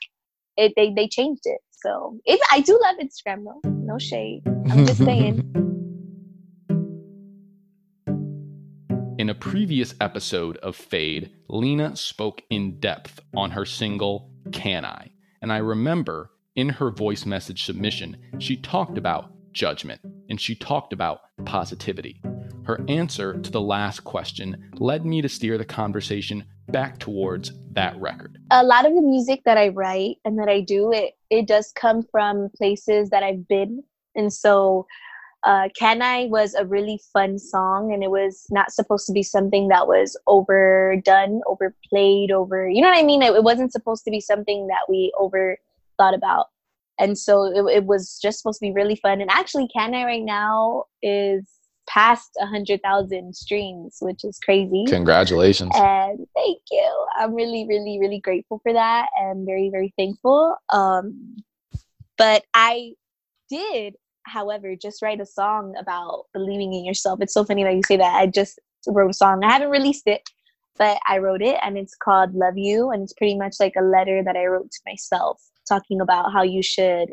it 0.57 0.73
they 0.76 0.93
they 0.93 1.07
changed 1.07 1.43
it. 1.45 1.61
So 1.71 2.19
it 2.25 2.40
I 2.50 2.61
do 2.61 2.78
love 2.83 2.97
Instagram 2.97 3.45
though. 3.45 3.71
No 3.71 3.99
shade. 3.99 4.43
I'm 4.47 4.87
just 4.87 5.04
saying. 5.04 5.50
In 9.16 9.31
a 9.31 9.35
previous 9.35 9.95
episode 10.00 10.57
of 10.57 10.75
Fade, 10.75 11.31
Lena 11.49 11.95
spoke 11.95 12.43
in 12.50 12.81
depth 12.81 13.21
on 13.37 13.52
her 13.52 13.64
single 13.64 14.28
Can 14.50 14.85
I? 14.85 15.12
And 15.40 15.52
I 15.52 15.59
remember 15.59 16.31
in 16.56 16.68
her 16.68 16.90
voice 16.90 17.26
message 17.26 17.64
submission, 17.64 18.16
she 18.38 18.56
talked 18.56 18.99
about 18.99 19.32
judgment 19.52 20.00
and 20.28 20.40
she 20.40 20.54
talked 20.54 20.92
about 20.92 21.20
positivity. 21.44 22.20
Her 22.64 22.84
answer 22.88 23.40
to 23.40 23.50
the 23.50 23.61
last 23.61 24.00
question 24.00 24.70
led 24.75 25.04
me 25.04 25.20
to 25.23 25.28
steer 25.28 25.58
the 25.58 25.64
conversation 25.64 26.44
back 26.68 26.99
towards 26.99 27.52
that 27.73 28.00
record. 28.00 28.38
A 28.50 28.64
lot 28.64 28.87
of 28.87 28.94
the 28.94 29.02
music 29.02 29.42
that 29.44 29.58
I 29.58 29.68
write 29.68 30.16
and 30.25 30.38
that 30.38 30.49
I 30.49 30.61
do, 30.61 30.92
it 30.92 31.14
it 31.28 31.46
does 31.46 31.73
come 31.75 32.02
from 32.11 32.50
places 32.56 33.11
that 33.11 33.23
I've 33.23 33.46
been. 33.49 33.82
And 34.14 34.32
so 34.32 34.87
uh, 35.44 35.68
Can 35.78 36.00
I 36.00 36.26
was 36.30 36.54
a 36.54 36.64
really 36.64 36.99
fun 37.12 37.38
song, 37.38 37.92
and 37.92 38.02
it 38.02 38.11
was 38.11 38.46
not 38.50 38.73
supposed 38.73 39.06
to 39.06 39.12
be 39.12 39.23
something 39.23 39.68
that 39.68 39.87
was 39.87 40.18
overdone, 40.26 41.42
overplayed, 41.46 42.30
over. 42.30 42.66
You 42.66 42.80
know 42.80 42.88
what 42.88 42.96
I 42.96 43.02
mean? 43.02 43.20
It, 43.20 43.34
it 43.34 43.44
wasn't 43.44 43.70
supposed 43.70 44.04
to 44.04 44.11
be 44.11 44.20
something 44.20 44.68
that 44.68 44.87
we 44.88 45.12
over 45.18 45.58
thought 45.96 46.14
about. 46.14 46.46
And 46.98 47.18
so 47.18 47.44
it, 47.44 47.78
it 47.78 47.84
was 47.84 48.18
just 48.22 48.38
supposed 48.38 48.60
to 48.60 48.66
be 48.66 48.72
really 48.72 48.96
fun. 48.96 49.20
And 49.20 49.30
actually, 49.30 49.68
Can 49.68 49.94
I 49.94 50.04
right 50.04 50.22
now 50.22 50.84
is 51.02 51.48
past 51.88 52.30
a 52.40 52.46
hundred 52.46 52.80
thousand 52.82 53.34
streams, 53.34 53.98
which 54.00 54.24
is 54.24 54.38
crazy. 54.38 54.84
Congratulations! 54.86 55.72
And 55.74 56.26
thank 56.34 56.58
you. 56.70 57.06
I'm 57.18 57.34
really, 57.34 57.66
really, 57.68 57.98
really 58.00 58.20
grateful 58.20 58.60
for 58.62 58.72
that, 58.72 59.08
and 59.18 59.44
very, 59.44 59.70
very 59.70 59.92
thankful. 59.98 60.56
Um, 60.72 61.36
but 62.16 62.44
I 62.54 62.92
did 63.50 63.96
however, 64.26 64.74
just 64.76 65.02
write 65.02 65.20
a 65.20 65.26
song 65.26 65.74
about 65.78 66.24
believing 66.32 66.72
in 66.72 66.84
yourself. 66.84 67.20
It's 67.20 67.34
so 67.34 67.44
funny 67.44 67.64
that 67.64 67.74
you 67.74 67.82
say 67.86 67.96
that. 67.96 68.14
I 68.14 68.26
just 68.26 68.58
wrote 68.86 69.10
a 69.10 69.14
song. 69.14 69.44
I 69.44 69.52
haven't 69.52 69.70
released 69.70 70.06
it, 70.06 70.22
but 70.76 70.98
I 71.08 71.18
wrote 71.18 71.42
it 71.42 71.58
and 71.62 71.78
it's 71.78 71.94
called 71.94 72.34
Love 72.34 72.56
You. 72.56 72.90
And 72.90 73.02
it's 73.02 73.12
pretty 73.12 73.36
much 73.36 73.56
like 73.60 73.74
a 73.78 73.82
letter 73.82 74.22
that 74.24 74.36
I 74.36 74.46
wrote 74.46 74.70
to 74.70 74.80
myself 74.86 75.42
talking 75.68 76.00
about 76.00 76.33
how 76.33 76.42
you 76.42 76.62
should 76.62 77.12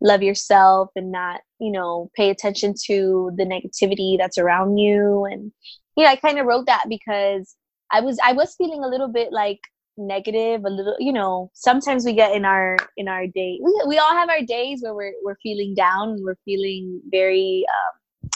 love 0.00 0.22
yourself 0.22 0.90
and 0.96 1.10
not, 1.10 1.40
you 1.60 1.72
know, 1.72 2.10
pay 2.14 2.30
attention 2.30 2.74
to 2.86 3.32
the 3.36 3.44
negativity 3.44 4.16
that's 4.16 4.38
around 4.38 4.78
you. 4.78 5.24
And, 5.24 5.52
you 5.96 6.04
know, 6.04 6.10
I 6.10 6.16
kind 6.16 6.38
of 6.38 6.46
wrote 6.46 6.66
that 6.66 6.84
because 6.88 7.56
I 7.90 8.00
was, 8.00 8.18
I 8.22 8.32
was 8.32 8.54
feeling 8.56 8.84
a 8.84 8.88
little 8.88 9.08
bit 9.08 9.32
like 9.32 9.60
negative 9.98 10.64
a 10.64 10.70
little 10.70 10.94
you 10.98 11.12
know 11.12 11.50
sometimes 11.54 12.04
we 12.04 12.12
get 12.12 12.34
in 12.34 12.44
our 12.44 12.76
in 12.96 13.08
our 13.08 13.26
day 13.26 13.58
we, 13.62 13.82
we 13.86 13.98
all 13.98 14.12
have 14.12 14.28
our 14.28 14.42
days 14.42 14.80
where 14.80 14.94
we're, 14.94 15.12
we're 15.24 15.36
feeling 15.42 15.74
down 15.74 16.10
and 16.10 16.24
we're 16.24 16.38
feeling 16.44 17.00
very 17.10 17.64
um, 17.68 18.30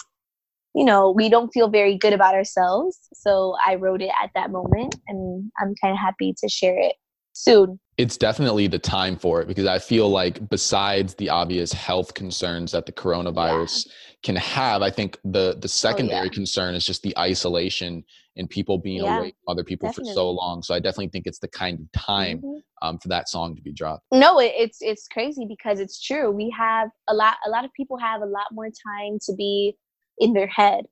you 0.74 0.84
know 0.84 1.10
we 1.10 1.28
don't 1.28 1.50
feel 1.50 1.68
very 1.68 1.96
good 1.96 2.12
about 2.12 2.34
ourselves 2.34 2.98
so 3.14 3.54
i 3.64 3.76
wrote 3.76 4.02
it 4.02 4.10
at 4.22 4.30
that 4.34 4.50
moment 4.50 4.96
and 5.06 5.50
i'm 5.60 5.74
kind 5.80 5.92
of 5.92 5.98
happy 5.98 6.34
to 6.36 6.48
share 6.48 6.78
it 6.78 6.96
soon 7.32 7.78
it's 7.98 8.16
definitely 8.16 8.66
the 8.66 8.78
time 8.78 9.16
for 9.16 9.40
it 9.40 9.48
because 9.48 9.66
i 9.66 9.78
feel 9.78 10.08
like 10.08 10.48
besides 10.48 11.14
the 11.14 11.28
obvious 11.28 11.72
health 11.72 12.14
concerns 12.14 12.72
that 12.72 12.86
the 12.86 12.92
coronavirus 12.92 13.86
yeah. 13.86 13.92
can 14.22 14.36
have 14.36 14.82
i 14.82 14.90
think 14.90 15.18
the 15.24 15.56
the 15.60 15.68
secondary 15.68 16.20
oh, 16.20 16.24
yeah. 16.24 16.30
concern 16.30 16.74
is 16.74 16.84
just 16.84 17.02
the 17.02 17.16
isolation 17.18 18.04
and 18.36 18.48
people 18.48 18.78
being 18.78 19.02
yeah, 19.02 19.18
away 19.18 19.30
from 19.30 19.52
other 19.52 19.64
people 19.64 19.88
definitely. 19.88 20.12
for 20.12 20.14
so 20.14 20.30
long. 20.30 20.62
So 20.62 20.74
I 20.74 20.80
definitely 20.80 21.08
think 21.08 21.26
it's 21.26 21.38
the 21.38 21.48
kind 21.48 21.80
of 21.80 21.92
time 21.92 22.38
mm-hmm. 22.38 22.86
um, 22.86 22.98
for 22.98 23.08
that 23.08 23.28
song 23.28 23.54
to 23.56 23.62
be 23.62 23.72
dropped. 23.72 24.04
No, 24.12 24.38
it, 24.38 24.52
it's 24.56 24.78
it's 24.80 25.06
crazy 25.08 25.46
because 25.46 25.80
it's 25.80 26.00
true. 26.00 26.30
We 26.30 26.54
have 26.56 26.88
a 27.08 27.14
lot. 27.14 27.36
A 27.46 27.50
lot 27.50 27.64
of 27.64 27.72
people 27.74 27.98
have 27.98 28.22
a 28.22 28.26
lot 28.26 28.46
more 28.52 28.68
time 28.68 29.18
to 29.26 29.34
be 29.34 29.76
in 30.18 30.32
their 30.32 30.46
head, 30.46 30.84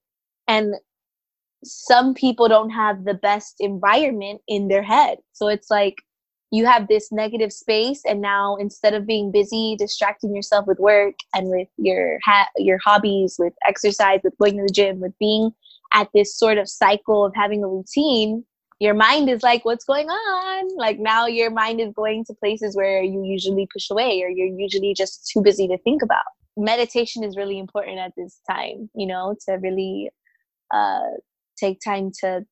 and 0.49 0.75
some 1.65 2.15
people 2.15 2.49
don't 2.49 2.71
have 2.71 3.05
the 3.05 3.15
best 3.15 3.57
environment 3.61 4.41
in 4.49 4.69
their 4.69 4.83
head. 4.83 5.19
So 5.33 5.49
it's 5.49 5.71
like 5.71 5.97
you 6.53 6.67
have 6.67 6.89
this 6.89 7.13
negative 7.13 7.53
space 7.53 8.03
and 8.05 8.21
now 8.21 8.57
instead 8.57 8.93
of 8.93 9.07
being 9.07 9.31
busy 9.31 9.77
distracting 9.79 10.35
yourself 10.35 10.67
with 10.67 10.79
work 10.79 11.15
and 11.35 11.49
with 11.49 11.69
your 11.77 12.19
ha- 12.25 12.49
your 12.57 12.79
hobbies 12.85 13.37
with 13.39 13.53
exercise 13.67 14.21
with 14.25 14.37
going 14.39 14.57
to 14.57 14.65
the 14.65 14.73
gym 14.73 15.01
with 15.01 15.17
being 15.19 15.53
at 15.93 16.09
this 16.15 16.37
sort 16.37 16.59
of 16.59 16.69
cycle 16.69 17.25
of 17.25 17.35
having 17.35 17.65
a 17.65 17.69
routine, 17.69 18.45
your 18.79 18.95
mind 18.95 19.29
is 19.29 19.43
like, 19.43 19.65
what's 19.65 19.85
going 19.85 20.09
on? 20.09 20.77
Like 20.77 20.99
now 20.99 21.27
your 21.27 21.51
mind 21.51 21.81
is 21.81 21.93
going 21.93 22.25
to 22.27 22.35
places 22.35 22.77
where 22.77 23.03
you 23.03 23.25
usually 23.25 23.69
push 23.73 23.91
away 23.91 24.23
or 24.23 24.29
you're 24.29 24.59
usually 24.59 24.95
just 24.95 25.29
too 25.29 25.43
busy 25.43 25.69
to 25.69 25.79
think 25.79 26.03
about. 26.03 26.23
Meditation 26.57 27.25
is 27.25 27.37
really 27.37 27.59
important 27.59 27.99
at 27.99 28.13
this 28.17 28.41
time, 28.49 28.91
you 28.95 29.07
know, 29.07 29.37
to 29.47 29.55
really 29.55 30.11
uh, 30.73 31.11
take 31.57 31.81
time 31.81 32.11
to 32.21 32.45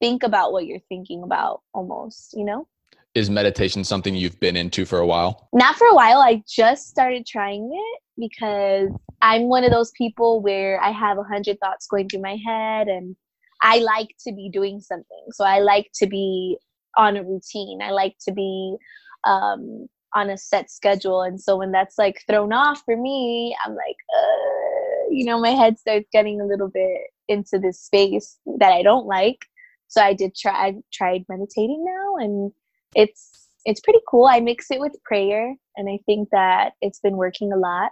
think 0.00 0.22
about 0.22 0.52
what 0.52 0.66
you're 0.66 0.80
thinking 0.88 1.22
about 1.22 1.60
almost, 1.72 2.34
you 2.36 2.44
know? 2.44 2.66
Is 3.14 3.28
meditation 3.28 3.82
something 3.82 4.14
you've 4.14 4.38
been 4.38 4.56
into 4.56 4.84
for 4.84 5.00
a 5.00 5.06
while? 5.06 5.48
Not 5.52 5.74
for 5.76 5.86
a 5.88 5.94
while. 5.94 6.20
I 6.20 6.42
just 6.48 6.88
started 6.88 7.26
trying 7.26 7.68
it 7.72 8.02
because 8.16 8.90
I'm 9.20 9.48
one 9.48 9.64
of 9.64 9.72
those 9.72 9.90
people 9.98 10.40
where 10.40 10.80
I 10.80 10.92
have 10.92 11.18
a 11.18 11.24
hundred 11.24 11.58
thoughts 11.58 11.88
going 11.88 12.08
through 12.08 12.22
my 12.22 12.36
head 12.46 12.86
and 12.86 13.16
I 13.62 13.78
like 13.78 14.14
to 14.26 14.32
be 14.32 14.48
doing 14.52 14.80
something. 14.80 15.24
So 15.32 15.44
I 15.44 15.58
like 15.58 15.90
to 15.96 16.06
be 16.06 16.58
on 16.96 17.16
a 17.16 17.24
routine. 17.24 17.80
I 17.82 17.90
like 17.90 18.16
to 18.26 18.32
be 18.32 18.76
um, 19.24 19.86
on 20.14 20.30
a 20.30 20.36
set 20.36 20.70
schedule. 20.70 21.22
And 21.22 21.40
so 21.40 21.56
when 21.56 21.72
that's 21.72 21.98
like 21.98 22.22
thrown 22.28 22.52
off 22.52 22.82
for 22.84 22.96
me, 22.96 23.56
I'm 23.64 23.72
like, 23.72 23.96
uh, 24.16 25.10
you 25.10 25.24
know, 25.24 25.40
my 25.40 25.50
head 25.50 25.78
starts 25.78 26.08
getting 26.12 26.40
a 26.40 26.46
little 26.46 26.68
bit 26.68 27.00
into 27.28 27.58
this 27.58 27.80
space 27.80 28.38
that 28.58 28.72
I 28.72 28.82
don't 28.82 29.06
like. 29.06 29.46
So 29.88 30.00
I 30.00 30.14
did 30.14 30.34
try, 30.34 30.52
I 30.52 30.74
tried 30.92 31.24
meditating 31.28 31.84
now 31.84 32.24
and 32.24 32.52
it's, 32.94 33.48
it's 33.64 33.80
pretty 33.80 34.00
cool. 34.08 34.26
I 34.26 34.40
mix 34.40 34.70
it 34.70 34.80
with 34.80 34.96
prayer 35.04 35.54
and 35.76 35.88
I 35.88 35.98
think 36.06 36.28
that 36.32 36.72
it's 36.80 37.00
been 37.00 37.16
working 37.16 37.52
a 37.52 37.56
lot 37.56 37.90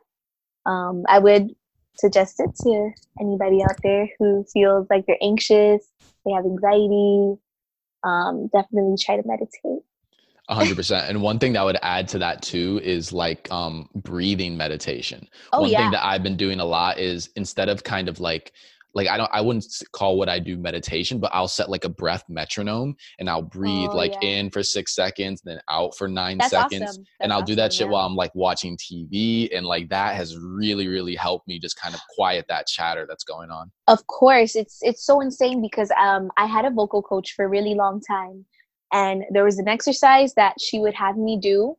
um, 0.69 1.05
I 1.09 1.19
would 1.19 1.55
suggest 1.97 2.39
it 2.39 2.55
to 2.63 2.91
anybody 3.21 3.63
out 3.63 3.77
there 3.83 4.09
who 4.19 4.45
feels 4.53 4.87
like 4.91 5.07
they're 5.07 5.17
anxious, 5.23 5.87
they 6.25 6.33
have 6.33 6.45
anxiety. 6.45 7.35
Um, 8.05 8.49
definitely 8.53 8.95
try 9.01 9.17
to 9.17 9.27
meditate. 9.27 9.83
A 10.51 10.55
hundred 10.55 10.77
percent. 10.77 11.11
And 11.11 11.21
one 11.21 11.39
thing 11.39 11.55
that 11.55 11.61
I 11.61 11.65
would 11.65 11.79
add 11.83 12.09
to 12.09 12.19
that 12.21 12.43
too 12.43 12.81
is 12.83 13.13
like 13.13 13.51
um 13.51 13.89
breathing 13.95 14.57
meditation. 14.57 15.29
Oh, 15.53 15.63
one 15.63 15.71
yeah. 15.71 15.79
thing 15.79 15.91
that 15.91 16.07
I've 16.07 16.23
been 16.23 16.37
doing 16.37 16.61
a 16.61 16.65
lot 16.65 16.99
is 16.99 17.31
instead 17.37 17.69
of 17.69 17.83
kind 17.83 18.09
of 18.09 18.21
like 18.21 18.53
like 18.95 19.09
I 19.09 19.17
don't 19.17 19.31
I 19.33 19.41
wouldn't 19.41 19.67
call 19.93 20.17
what 20.17 20.29
I 20.29 20.39
do 20.39 20.57
meditation, 20.57 21.19
but 21.21 21.31
I'll 21.35 21.49
set 21.49 21.69
like 21.69 21.85
a 21.85 21.89
breath 21.89 22.25
metronome 22.29 22.97
and 23.19 23.29
I'll 23.29 23.43
breathe 23.43 23.91
oh, 23.93 23.97
like 23.97 24.15
yeah. 24.23 24.29
in 24.29 24.51
for 24.51 24.63
six 24.63 24.95
seconds, 24.95 25.43
then 25.45 25.61
out 25.69 25.97
for 25.97 26.09
nine 26.09 26.39
That's 26.39 26.51
seconds. 26.51 26.83
Awesome. 26.83 27.05
and 27.21 27.33
I'll 27.33 27.39
awesome, 27.39 27.47
do 27.47 27.55
that 27.57 27.73
shit 27.73 27.87
yeah. 27.87 27.93
while 27.93 28.07
I'm 28.07 28.17
like 28.17 28.35
watching 28.35 28.77
TV. 28.77 29.55
And 29.57 29.67
like 29.67 29.89
that 29.91 30.17
has 30.17 30.37
really, 30.39 30.89
really 30.89 31.15
helped 31.15 31.47
me 31.47 31.59
just 31.59 31.79
kind 31.79 31.95
of 31.95 32.01
quiet 32.15 32.47
that 32.49 32.67
chatter 32.67 33.07
that's 33.09 33.25
going 33.25 33.51
on. 33.51 33.71
Of 33.87 34.07
course. 34.07 34.57
It's 34.57 34.79
it's 34.83 35.05
so 35.05 35.21
insane 35.21 35.61
because 35.61 35.91
um 36.01 36.31
I 36.37 36.47
had 36.47 36.65
a 36.65 36.71
vocal 36.71 37.03
coach 37.03 37.35
for 37.35 37.45
a 37.45 37.49
really 37.49 37.75
long 37.75 38.01
time. 38.01 38.45
And 38.93 39.25
there 39.31 39.45
was 39.45 39.59
an 39.59 39.69
exercise 39.69 40.33
that 40.35 40.55
she 40.61 40.79
would 40.79 40.95
have 40.95 41.19
me 41.19 41.39
do 41.39 41.77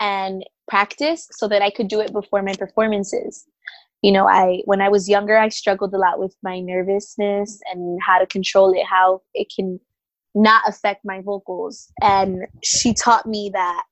and 0.00 0.42
practice 0.68 1.28
so 1.32 1.48
that 1.48 1.62
I 1.62 1.70
could 1.70 1.88
do 1.88 2.00
it 2.00 2.12
before 2.12 2.42
my 2.42 2.54
performances 2.54 3.44
you 4.02 4.12
know 4.12 4.28
i 4.28 4.60
when 4.66 4.80
i 4.80 4.88
was 4.88 5.08
younger 5.08 5.36
i 5.38 5.48
struggled 5.48 5.92
a 5.94 5.98
lot 5.98 6.18
with 6.18 6.36
my 6.42 6.60
nervousness 6.60 7.60
and 7.72 7.98
how 8.02 8.18
to 8.18 8.26
control 8.26 8.72
it 8.72 8.84
how 8.84 9.20
it 9.34 9.50
can 9.54 9.80
not 10.36 10.62
affect 10.68 11.04
my 11.04 11.22
vocals. 11.22 11.90
And 12.02 12.46
she 12.62 12.92
taught 12.92 13.26
me 13.26 13.50
that 13.54 13.82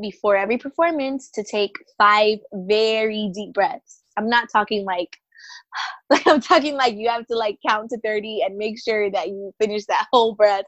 before 0.00 0.36
every 0.36 0.58
performance 0.58 1.30
to 1.30 1.42
take 1.42 1.72
five 1.96 2.38
very 2.52 3.30
deep 3.34 3.54
breaths. 3.54 4.02
I'm 4.16 4.28
not 4.28 4.48
talking 4.52 4.84
like 4.84 5.16
like 6.08 6.24
i'm 6.26 6.40
talking 6.40 6.74
like 6.74 6.94
you 6.94 7.08
have 7.08 7.26
to 7.26 7.34
like 7.34 7.58
count 7.66 7.90
to 7.90 7.98
30 8.00 8.42
and 8.42 8.56
make 8.56 8.80
sure 8.80 9.10
that 9.10 9.28
you 9.28 9.52
finish 9.60 9.86
that 9.86 10.06
whole 10.12 10.34
breath 10.34 10.64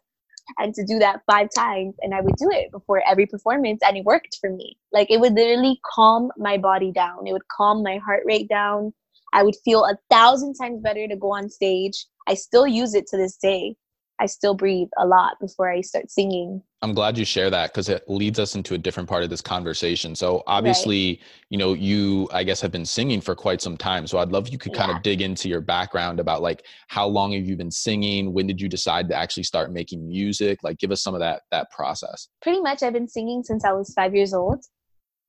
and 0.58 0.74
to 0.74 0.84
do 0.84 0.98
that 0.98 1.20
five 1.30 1.48
times 1.56 1.94
and 2.00 2.14
i 2.14 2.20
would 2.20 2.36
do 2.36 2.48
it 2.50 2.70
before 2.72 3.02
every 3.06 3.26
performance 3.26 3.80
and 3.86 3.96
it 3.96 4.04
worked 4.04 4.38
for 4.40 4.50
me. 4.50 4.76
Like 4.92 5.10
it 5.10 5.20
would 5.20 5.34
literally 5.34 5.80
calm 5.94 6.30
my 6.36 6.56
body 6.56 6.92
down. 6.92 7.26
It 7.26 7.32
would 7.32 7.48
calm 7.48 7.82
my 7.82 7.98
heart 7.98 8.22
rate 8.26 8.48
down. 8.48 8.92
I 9.32 9.42
would 9.42 9.56
feel 9.64 9.84
a 9.84 9.98
thousand 10.10 10.54
times 10.54 10.80
better 10.82 11.06
to 11.08 11.16
go 11.16 11.32
on 11.34 11.50
stage. 11.50 12.06
I 12.26 12.34
still 12.34 12.66
use 12.66 12.94
it 12.94 13.06
to 13.08 13.16
this 13.16 13.36
day 13.36 13.76
I 14.18 14.26
still 14.26 14.54
breathe 14.54 14.88
a 14.98 15.06
lot 15.06 15.38
before 15.40 15.70
I 15.70 15.80
start 15.82 16.10
singing. 16.10 16.62
I'm 16.82 16.94
glad 16.94 17.18
you 17.18 17.24
share 17.24 17.50
that 17.50 17.72
because 17.72 17.88
it 17.88 18.04
leads 18.08 18.38
us 18.38 18.54
into 18.54 18.74
a 18.74 18.78
different 18.78 19.08
part 19.08 19.22
of 19.22 19.30
this 19.30 19.40
conversation. 19.40 20.14
So 20.14 20.42
obviously, 20.46 21.08
right. 21.08 21.20
you 21.50 21.58
know, 21.58 21.74
you 21.74 22.28
I 22.32 22.42
guess 22.44 22.60
have 22.60 22.72
been 22.72 22.86
singing 22.86 23.20
for 23.20 23.34
quite 23.34 23.60
some 23.60 23.76
time. 23.76 24.06
So 24.06 24.18
I'd 24.18 24.30
love 24.30 24.46
if 24.46 24.52
you 24.52 24.58
could 24.58 24.72
yeah. 24.74 24.86
kind 24.86 24.96
of 24.96 25.02
dig 25.02 25.20
into 25.20 25.48
your 25.48 25.60
background 25.60 26.20
about 26.20 26.42
like 26.42 26.64
how 26.88 27.06
long 27.06 27.32
have 27.32 27.46
you 27.46 27.56
been 27.56 27.70
singing? 27.70 28.32
When 28.32 28.46
did 28.46 28.60
you 28.60 28.68
decide 28.68 29.08
to 29.08 29.14
actually 29.14 29.42
start 29.42 29.72
making 29.72 30.06
music? 30.06 30.62
Like 30.62 30.78
give 30.78 30.92
us 30.92 31.02
some 31.02 31.14
of 31.14 31.20
that 31.20 31.42
that 31.50 31.70
process. 31.70 32.28
Pretty 32.40 32.60
much 32.60 32.82
I've 32.82 32.92
been 32.92 33.08
singing 33.08 33.42
since 33.42 33.64
I 33.64 33.72
was 33.72 33.92
5 33.94 34.14
years 34.14 34.32
old. 34.32 34.64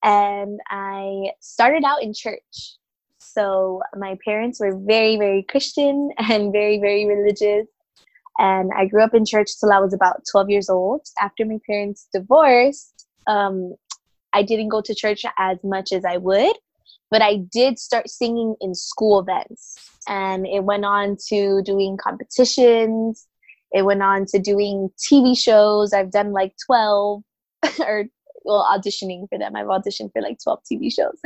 And 0.04 0.60
I 0.70 1.32
started 1.42 1.84
out 1.84 2.04
in 2.04 2.14
church. 2.14 2.78
So 3.20 3.82
my 3.98 4.18
parents 4.24 4.60
were 4.60 4.78
very 4.78 5.18
very 5.18 5.44
Christian 5.44 6.12
and 6.18 6.54
very 6.54 6.80
very 6.80 7.06
religious 7.06 7.68
and 8.38 8.72
I 8.76 8.86
grew 8.86 9.04
up 9.04 9.14
in 9.14 9.26
church 9.26 9.50
till 9.60 9.72
I 9.72 9.80
was 9.80 9.94
about 9.94 10.24
12 10.32 10.50
years 10.50 10.70
old. 10.70 11.02
After 11.20 11.46
my 11.46 11.60
parents 11.66 12.08
divorced, 12.14 13.08
um, 13.26 13.76
I 14.34 14.44
didn't 14.44 14.70
go 14.70 14.82
to 14.82 14.94
church 14.96 15.26
as 15.38 15.58
much 15.64 15.92
as 15.92 16.06
I 16.06 16.18
would, 16.18 16.56
but 17.10 17.22
I 17.22 17.38
did 17.52 17.80
start 17.80 18.10
singing 18.10 18.56
in 18.62 18.76
school 18.76 19.20
events. 19.20 19.76
And 20.08 20.46
it 20.46 20.64
went 20.64 20.86
on 20.86 21.18
to 21.30 21.62
doing 21.64 21.98
competitions. 21.98 23.28
It 23.72 23.84
went 23.84 24.02
on 24.04 24.26
to 24.28 24.40
doing 24.40 24.90
TV 24.98 25.38
shows. 25.38 25.92
I've 25.92 26.12
done 26.12 26.32
like 26.32 26.54
12 26.66 27.24
or 27.80 28.06
well, 28.46 28.66
auditioning 28.72 29.28
for 29.28 29.38
them. 29.38 29.56
I've 29.56 29.66
auditioned 29.66 30.14
for 30.14 30.22
like 30.22 30.38
12 30.42 30.60
TV 30.72 30.94
shows. 30.94 31.20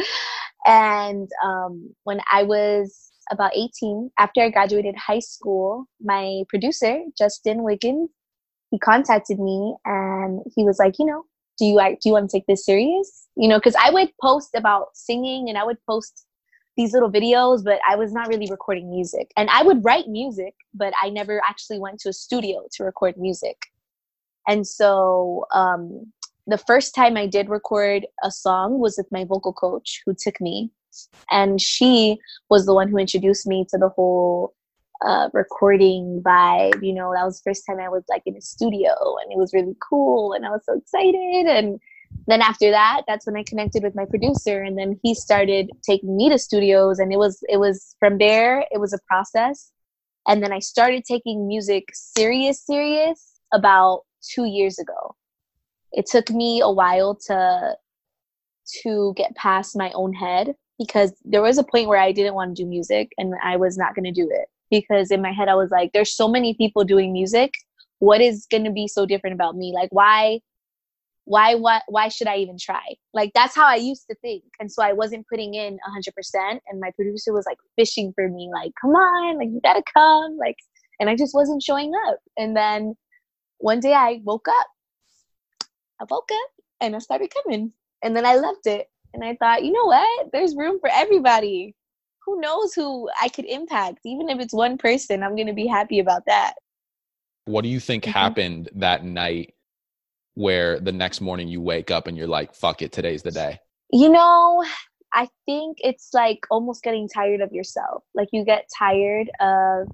And 0.65 1.29
um, 1.43 1.93
when 2.03 2.19
I 2.31 2.43
was 2.43 3.10
about 3.31 3.55
18, 3.55 4.11
after 4.19 4.41
I 4.41 4.49
graduated 4.49 4.95
high 4.95 5.19
school, 5.19 5.85
my 6.01 6.43
producer, 6.49 7.01
Justin 7.17 7.63
Wiggins, 7.63 8.09
he 8.69 8.79
contacted 8.79 9.39
me 9.39 9.75
and 9.85 10.41
he 10.55 10.63
was 10.63 10.79
like, 10.79 10.95
you 10.99 11.05
know, 11.05 11.23
do 11.57 11.65
you 11.65 11.79
do 11.79 12.09
you 12.09 12.13
want 12.13 12.29
to 12.29 12.37
take 12.37 12.47
this 12.47 12.65
serious? 12.65 13.27
You 13.35 13.47
know, 13.47 13.57
because 13.57 13.75
I 13.75 13.91
would 13.91 14.09
post 14.21 14.49
about 14.55 14.87
singing 14.93 15.49
and 15.49 15.57
I 15.57 15.63
would 15.63 15.77
post 15.87 16.25
these 16.77 16.93
little 16.93 17.11
videos, 17.11 17.63
but 17.63 17.79
I 17.87 17.95
was 17.95 18.13
not 18.13 18.27
really 18.27 18.47
recording 18.49 18.89
music. 18.89 19.31
And 19.35 19.49
I 19.49 19.61
would 19.63 19.83
write 19.83 20.07
music, 20.07 20.55
but 20.73 20.93
I 21.01 21.09
never 21.09 21.41
actually 21.47 21.79
went 21.79 21.99
to 21.99 22.09
a 22.09 22.13
studio 22.13 22.63
to 22.73 22.83
record 22.83 23.17
music. 23.17 23.67
And 24.47 24.65
so 24.65 25.45
um, 25.53 26.11
the 26.47 26.57
first 26.57 26.95
time 26.95 27.17
I 27.17 27.27
did 27.27 27.49
record 27.49 28.07
a 28.23 28.31
song 28.31 28.79
was 28.79 28.95
with 28.97 29.11
my 29.11 29.25
vocal 29.25 29.53
coach 29.53 30.01
who 30.05 30.15
took 30.17 30.39
me 30.39 30.71
and 31.31 31.59
she 31.61 32.19
was 32.49 32.65
the 32.65 32.73
one 32.73 32.89
who 32.89 32.97
introduced 32.97 33.47
me 33.47 33.65
to 33.69 33.77
the 33.77 33.89
whole 33.89 34.53
uh, 35.05 35.29
recording 35.33 36.21
vibe. 36.23 36.83
You 36.83 36.93
know, 36.93 37.11
that 37.13 37.25
was 37.25 37.39
the 37.39 37.49
first 37.49 37.65
time 37.65 37.79
I 37.79 37.89
was 37.89 38.03
like 38.09 38.23
in 38.25 38.35
a 38.35 38.41
studio, 38.41 38.91
and 39.21 39.31
it 39.31 39.37
was 39.37 39.53
really 39.53 39.75
cool, 39.89 40.33
and 40.33 40.45
I 40.45 40.49
was 40.49 40.63
so 40.65 40.77
excited. 40.77 41.47
And 41.47 41.79
then 42.27 42.41
after 42.41 42.71
that, 42.71 43.03
that's 43.07 43.25
when 43.25 43.37
I 43.37 43.43
connected 43.43 43.83
with 43.83 43.95
my 43.95 44.05
producer, 44.05 44.61
and 44.61 44.77
then 44.77 44.99
he 45.03 45.15
started 45.15 45.69
taking 45.81 46.15
me 46.15 46.29
to 46.29 46.37
studios, 46.37 46.99
and 46.99 47.11
it 47.11 47.17
was 47.17 47.43
it 47.49 47.57
was 47.57 47.95
from 47.99 48.17
there. 48.17 48.65
It 48.71 48.79
was 48.79 48.93
a 48.93 48.99
process, 49.07 49.71
and 50.27 50.43
then 50.43 50.51
I 50.51 50.59
started 50.59 51.03
taking 51.05 51.47
music 51.47 51.85
serious, 51.93 52.65
serious 52.65 53.39
about 53.53 54.01
two 54.21 54.45
years 54.45 54.79
ago. 54.79 55.15
It 55.91 56.05
took 56.05 56.29
me 56.29 56.61
a 56.61 56.69
while 56.69 57.15
to 57.27 57.75
to 58.83 59.13
get 59.17 59.35
past 59.35 59.75
my 59.75 59.91
own 59.93 60.13
head 60.13 60.55
because 60.81 61.13
there 61.23 61.43
was 61.43 61.59
a 61.59 61.63
point 61.63 61.87
where 61.87 61.99
I 61.99 62.11
didn't 62.11 62.33
want 62.33 62.55
to 62.55 62.63
do 62.63 62.67
music 62.67 63.11
and 63.17 63.35
I 63.43 63.55
was 63.55 63.77
not 63.77 63.93
going 63.93 64.05
to 64.05 64.11
do 64.11 64.27
it. 64.31 64.47
Because 64.71 65.11
in 65.11 65.21
my 65.21 65.31
head 65.31 65.47
I 65.47 65.55
was 65.55 65.69
like 65.69 65.91
there's 65.93 66.15
so 66.15 66.27
many 66.27 66.55
people 66.55 66.83
doing 66.83 67.13
music. 67.13 67.53
What 67.99 68.19
is 68.19 68.47
going 68.49 68.63
to 68.63 68.71
be 68.71 68.87
so 68.87 69.05
different 69.05 69.35
about 69.35 69.55
me? 69.55 69.73
Like 69.75 69.89
why 69.91 70.39
why 71.25 71.53
what 71.53 71.83
why 71.87 72.07
should 72.07 72.27
I 72.27 72.37
even 72.37 72.57
try? 72.59 72.81
Like 73.13 73.31
that's 73.35 73.55
how 73.55 73.67
I 73.67 73.75
used 73.75 74.05
to 74.09 74.15
think. 74.21 74.43
And 74.59 74.71
so 74.71 74.81
I 74.81 74.93
wasn't 74.93 75.27
putting 75.29 75.53
in 75.53 75.77
100% 76.35 76.59
and 76.67 76.79
my 76.79 76.91
producer 76.95 77.31
was 77.31 77.45
like 77.45 77.59
fishing 77.75 78.11
for 78.15 78.27
me 78.27 78.49
like 78.51 78.71
come 78.81 78.91
on 78.91 79.37
like 79.37 79.49
you 79.49 79.61
got 79.63 79.73
to 79.73 79.83
come 79.93 80.37
like 80.37 80.57
and 80.99 81.09
I 81.09 81.15
just 81.15 81.35
wasn't 81.35 81.63
showing 81.63 81.91
up. 82.07 82.19
And 82.37 82.55
then 82.55 82.95
one 83.57 83.79
day 83.79 83.93
I 83.93 84.21
woke 84.23 84.47
up. 84.47 84.67
I 85.99 86.05
woke 86.09 86.29
up 86.31 86.49
and 86.79 86.95
I 86.95 86.99
started 86.99 87.31
coming. 87.43 87.73
And 88.03 88.15
then 88.15 88.25
I 88.25 88.35
loved 88.35 88.65
it. 88.67 88.87
And 89.13 89.23
I 89.23 89.35
thought, 89.35 89.63
you 89.63 89.71
know 89.71 89.85
what? 89.85 90.29
There's 90.31 90.55
room 90.55 90.79
for 90.79 90.89
everybody. 90.91 91.75
Who 92.25 92.39
knows 92.39 92.73
who 92.73 93.09
I 93.21 93.29
could 93.29 93.45
impact? 93.45 93.99
Even 94.05 94.29
if 94.29 94.39
it's 94.39 94.53
one 94.53 94.77
person, 94.77 95.23
I'm 95.23 95.35
going 95.35 95.47
to 95.47 95.53
be 95.53 95.67
happy 95.67 95.99
about 95.99 96.23
that. 96.27 96.53
What 97.45 97.63
do 97.63 97.69
you 97.69 97.79
think 97.79 98.03
mm-hmm. 98.03 98.11
happened 98.11 98.69
that 98.75 99.03
night 99.03 99.53
where 100.35 100.79
the 100.79 100.91
next 100.91 101.19
morning 101.19 101.47
you 101.47 101.61
wake 101.61 101.91
up 101.91 102.07
and 102.07 102.17
you're 102.17 102.27
like, 102.27 102.53
fuck 102.53 102.81
it, 102.81 102.91
today's 102.91 103.23
the 103.23 103.31
day? 103.31 103.59
You 103.91 104.09
know, 104.09 104.63
I 105.13 105.27
think 105.45 105.77
it's 105.81 106.11
like 106.13 106.39
almost 106.49 106.83
getting 106.83 107.09
tired 107.09 107.41
of 107.41 107.51
yourself. 107.51 108.03
Like 108.13 108.29
you 108.31 108.45
get 108.45 108.69
tired 108.77 109.29
of 109.41 109.89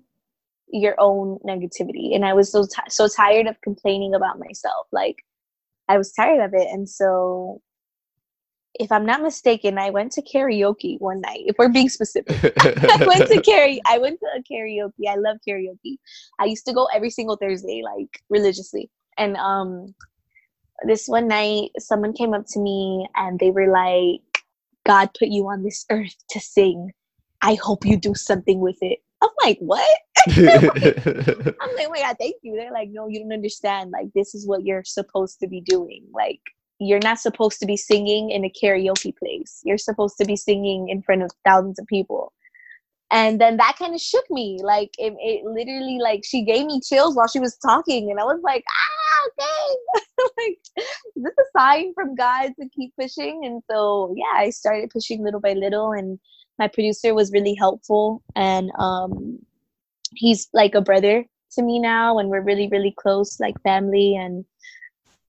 your 0.70 0.96
own 1.00 1.40
negativity. 1.48 2.14
And 2.14 2.26
I 2.26 2.34
was 2.34 2.52
so, 2.52 2.64
t- 2.64 2.90
so 2.90 3.08
tired 3.08 3.48
of 3.48 3.60
complaining 3.62 4.14
about 4.14 4.38
myself. 4.38 4.88
Like 4.92 5.24
I 5.88 5.98
was 5.98 6.12
tired 6.12 6.44
of 6.44 6.54
it. 6.54 6.68
And 6.70 6.88
so 6.88 7.62
if 8.80 8.92
I'm 8.92 9.06
not 9.06 9.22
mistaken, 9.22 9.78
I 9.78 9.90
went 9.90 10.12
to 10.14 10.22
karaoke 10.22 11.00
one 11.00 11.22
night. 11.22 11.44
If 11.46 11.58
we're 11.58 11.70
being 11.70 11.90
specific, 11.90 12.36
I 12.60 13.04
went 13.06 13.28
to 13.28 13.42
karaoke. 13.42 13.80
I 13.86 13.98
went 13.98 14.20
to 14.20 14.28
a 14.36 14.42
karaoke. 14.42 15.08
I 15.10 15.16
love 15.16 15.38
karaoke. 15.48 15.98
I 16.40 16.46
used 16.46 16.66
to 16.66 16.74
go 16.74 16.88
every 16.94 17.10
single 17.10 17.38
Thursday, 17.38 17.82
like 17.84 18.22
religiously. 18.30 18.90
And 19.18 19.36
um, 19.38 19.96
this 20.86 21.08
one 21.08 21.28
night, 21.28 21.72
someone 21.80 22.14
came 22.14 22.34
up 22.34 22.46
to 22.50 22.60
me 22.60 23.08
and 23.16 23.40
they 23.40 23.52
were 23.52 23.72
like, 23.72 24.22
"God 24.86 25.10
put 25.18 25.30
you 25.30 25.48
on 25.48 25.64
this 25.64 25.86
earth 25.90 26.16
to 26.32 26.40
sing. 26.40 26.92
I 27.42 27.56
hope 27.56 27.86
you 27.86 27.98
do 27.98 28.14
something 28.16 28.60
with 28.60 28.78
it." 28.82 29.00
I'm 29.22 29.30
like, 29.44 29.58
"What?" 29.60 29.98
I'm 30.28 30.64
like, 30.66 31.06
"Oh 31.62 31.90
my 31.90 32.02
God, 32.02 32.16
thank 32.20 32.36
you." 32.44 32.56
They're 32.56 32.72
like, 32.72 32.90
"No, 32.92 33.08
you 33.08 33.20
don't 33.20 33.34
understand. 33.34 33.92
Like, 33.92 34.08
this 34.14 34.36
is 34.36 34.48
what 34.48 34.64
you're 34.64 34.84
supposed 34.84 35.40
to 35.40 35.48
be 35.48 35.62
doing. 35.62 36.04
Like." 36.14 36.42
You're 36.80 37.00
not 37.00 37.20
supposed 37.20 37.60
to 37.60 37.66
be 37.66 37.78
singing 37.78 38.30
in 38.30 38.46
a 38.46 38.52
karaoke 38.52 39.16
place. 39.18 39.62
You're 39.64 39.78
supposed 39.78 40.18
to 40.20 40.26
be 40.26 40.36
singing 40.36 40.90
in 40.90 41.02
front 41.02 41.24
of 41.24 41.32
thousands 41.46 41.80
of 41.80 41.88
people. 41.88 42.34
And 43.10 43.40
then 43.40 43.56
that 43.58 43.78
kind 43.80 43.96
of 43.96 44.02
shook 44.02 44.26
me. 44.30 44.60
Like 44.62 44.92
it, 44.98 45.14
it 45.20 45.46
literally 45.46 46.00
like 46.02 46.24
she 46.26 46.44
gave 46.44 46.66
me 46.66 46.82
chills 46.82 47.16
while 47.16 47.28
she 47.28 47.40
was 47.40 47.58
talking 47.58 48.12
and 48.12 48.20
I 48.20 48.24
was 48.24 48.42
like, 48.44 48.64
ah, 48.70 49.30
okay. 49.30 50.04
like 50.38 50.86
is 51.16 51.24
this 51.24 51.34
a 51.40 51.60
sign 51.60 51.94
from 51.94 52.16
God 52.16 52.52
to 52.60 52.70
keep 52.76 52.94
pushing? 53.00 53.46
And 53.46 53.62
so 53.72 54.14
yeah, 54.16 54.40
I 54.40 54.50
started 54.50 54.90
pushing 54.90 55.24
little 55.24 55.40
by 55.40 55.54
little 55.54 55.94
and 55.94 56.20
my 56.60 56.68
producer 56.68 57.14
was 57.14 57.32
really 57.32 57.56
helpful 57.56 58.24
and 58.36 58.72
um 58.78 59.40
he's 60.16 60.50
like 60.54 60.76
a 60.76 60.82
brother 60.82 61.26
to 61.52 61.62
me 61.62 61.80
now 61.80 62.20
and 62.20 62.30
we're 62.30 62.42
really, 62.42 62.68
really 62.68 62.94
close, 62.98 63.40
like 63.40 63.62
family 63.64 64.16
and 64.16 64.44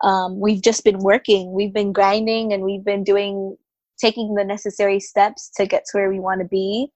um, 0.03 0.39
we've 0.39 0.63
just 0.63 0.85
been 0.85 0.99
working 0.99 1.53
we've 1.53 1.73
been 1.73 1.93
grinding 1.93 2.53
and 2.53 2.63
we've 2.63 2.85
been 2.85 3.05
doing 3.05 3.57
taking 3.99 4.35
the 4.35 4.45
necessary 4.45 5.01
steps 5.01 5.51
to 5.57 5.67
get 5.67 5.85
to 5.85 5.99
where 5.99 6.09
we 6.09 6.21
want 6.21 6.41
to 6.41 6.47
be. 6.47 6.89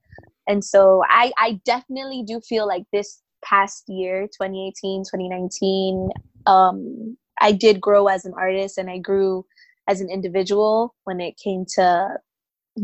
And 0.47 0.65
so 0.65 1.03
I, 1.09 1.33
I 1.39 1.61
definitely 1.65 2.23
do 2.27 2.41
feel 2.41 2.67
like 2.67 2.85
this 2.93 3.21
past 3.45 3.85
year 3.89 4.29
2018 4.29 5.03
2019 5.03 6.11
um, 6.47 7.17
i 7.41 7.51
did 7.51 7.81
grow 7.81 8.07
as 8.07 8.25
an 8.25 8.33
artist 8.37 8.79
and 8.79 8.89
i 8.89 8.99
grew 8.99 9.45
as 9.89 10.01
an 10.01 10.09
individual 10.09 10.95
when 11.05 11.21
it 11.21 11.35
came 11.43 11.65
to 11.75 12.09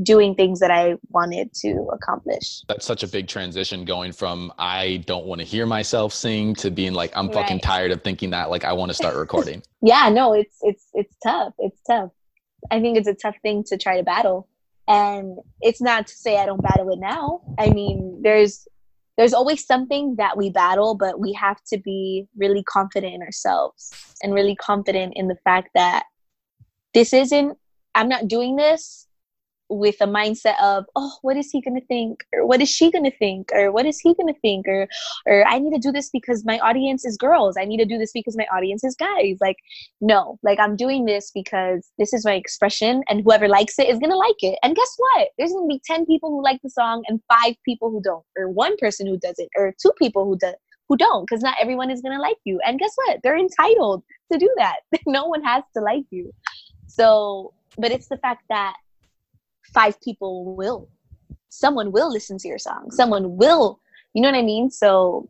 doing 0.03 0.35
things 0.35 0.61
that 0.61 0.71
I 0.71 0.97
wanted 1.11 1.53
to 1.55 1.89
accomplish. 1.93 2.63
That's 2.69 2.85
such 2.85 3.03
a 3.03 3.09
big 3.09 3.27
transition 3.27 3.85
going 3.85 4.13
from 4.13 4.53
I 4.59 5.03
don't 5.07 5.27
want 5.27 5.41
to 5.41 5.47
hear 5.47 5.67
myself 5.67 6.13
sing 6.13 6.55
to 6.57 6.71
being 6.71 6.93
like 6.93 7.13
I'm 7.17 7.33
fucking 7.33 7.57
right. 7.57 7.63
tired 7.63 7.91
of 7.93 8.03
thinking 8.03 8.31
that 8.31 8.51
like 8.51 8.65
I 8.65 8.73
want 8.73 8.91
to 8.91 8.95
start 8.95 9.17
recording. 9.17 9.63
yeah, 9.81 10.09
no, 10.09 10.35
it's 10.35 10.59
it's 10.63 10.87
it's 10.95 11.17
tough. 11.23 11.55
It's 11.59 11.81
tough. 11.83 12.11
I 12.71 12.81
think 12.81 12.99
it's 12.99 13.09
a 13.09 13.15
tough 13.15 13.37
thing 13.43 13.65
to 13.65 13.79
try 13.79 13.97
to 13.97 14.03
battle. 14.03 14.49
And 14.87 15.39
it's 15.61 15.83
not 15.83 16.07
to 16.07 16.15
say 16.15 16.39
I 16.39 16.47
don't 16.47 16.63
battle 16.63 16.91
it 16.91 16.99
now. 16.99 17.43
I 17.59 17.71
mean, 17.71 18.21
there's 18.23 18.67
there's 19.17 19.35
always 19.35 19.67
something 19.67 20.15
that 20.17 20.37
we 20.37 20.51
battle, 20.51 20.95
but 20.95 21.19
we 21.19 21.33
have 21.33 21.59
to 21.73 21.79
be 21.79 22.27
really 22.37 22.63
confident 22.63 23.15
in 23.15 23.23
ourselves 23.23 23.93
and 24.23 24.33
really 24.33 24.55
confident 24.55 25.15
in 25.17 25.29
the 25.29 25.37
fact 25.45 25.71
that 25.75 26.05
this 26.95 27.13
isn't 27.13 27.59
I'm 27.95 28.09
not 28.09 28.29
doing 28.29 28.57
this 28.57 29.08
with 29.69 29.97
a 30.01 30.07
mindset 30.07 30.61
of 30.63 30.85
oh 30.97 31.13
what 31.23 31.37
is 31.37 31.51
he 31.51 31.61
to 31.61 31.81
think? 31.87 32.25
Or 32.33 32.47
what 32.47 32.61
is 32.61 32.69
she 32.69 32.91
to 32.91 33.11
think? 33.19 33.51
Or 33.53 33.71
what 33.73 33.87
is 33.87 34.01
he 34.01 34.15
to 34.15 34.35
think? 34.41 34.67
Or 34.67 34.89
or 35.27 35.47
i 35.47 35.59
need 35.59 35.73
to 35.73 35.79
do 35.79 35.93
this 35.93 36.11
because 36.11 36.45
my 36.45 36.59
audience 36.59 37.05
is 37.05 37.17
girls. 37.17 37.57
I 37.59 37.65
need 37.65 37.79
to 37.79 37.85
do 37.85 37.99
this 37.99 38.13
because 38.13 38.37
my 38.37 38.47
audience 38.53 38.85
is 38.85 38.97
guys. 38.97 39.39
Like 39.41 39.57
no. 40.01 40.39
Like 40.43 40.59
i'm 40.61 40.77
doing 40.77 41.05
this 41.05 41.31
because 41.35 41.91
this 41.99 42.13
is 42.13 42.25
my 42.25 42.35
expression 42.35 43.03
and 43.09 43.23
whoever 43.23 43.49
likes 43.49 43.79
it 43.79 43.89
is 43.89 43.99
to 43.99 44.17
like 44.17 44.43
it. 44.43 44.59
And 44.63 44.75
guess 44.75 44.95
what? 44.97 45.29
There's 45.37 45.51
to 45.51 45.67
be 45.69 45.81
10 45.85 46.07
people 46.07 46.31
who 46.31 46.43
like 46.43 46.61
the 46.63 46.71
song 46.71 47.05
and 47.09 47.21
five 47.29 47.55
people 47.65 47.91
who 47.91 48.01
don't. 48.03 48.25
Or 48.37 48.49
one 48.51 48.77
person 48.79 49.07
who 49.07 49.19
doesn't. 49.19 49.51
Or 49.57 49.75
two 49.81 49.93
people 49.99 50.25
who 50.25 50.39
do 50.39 50.53
who 50.89 50.97
don't 50.97 51.29
because 51.29 51.43
not 51.43 51.55
everyone 51.61 51.91
is 51.91 52.01
to 52.01 52.19
like 52.19 52.39
you. 52.45 52.59
And 52.65 52.79
guess 52.79 52.93
what? 52.95 53.21
They're 53.23 53.37
entitled 53.37 54.03
to 54.33 54.39
do 54.39 54.51
that. 54.57 54.77
No 55.07 55.27
one 55.27 55.43
has 55.43 55.65
to 55.77 55.83
like 55.83 56.05
you. 56.11 56.33
So 56.87 57.53
but 57.77 57.93
it's 57.93 58.09
the 58.09 58.19
fact 58.19 58.43
that 58.49 58.75
five 59.73 60.01
people 60.01 60.57
will 60.57 60.89
someone 61.51 61.93
will 61.93 62.13
listen 62.13 62.39
to 62.39 62.49
your 62.49 62.59
song. 62.59 62.91
Someone 62.91 63.37
will 63.37 63.81
you 64.15 64.23
know 64.23 64.29
what 64.29 64.39
i 64.39 64.43
mean? 64.43 64.71
So 64.71 65.29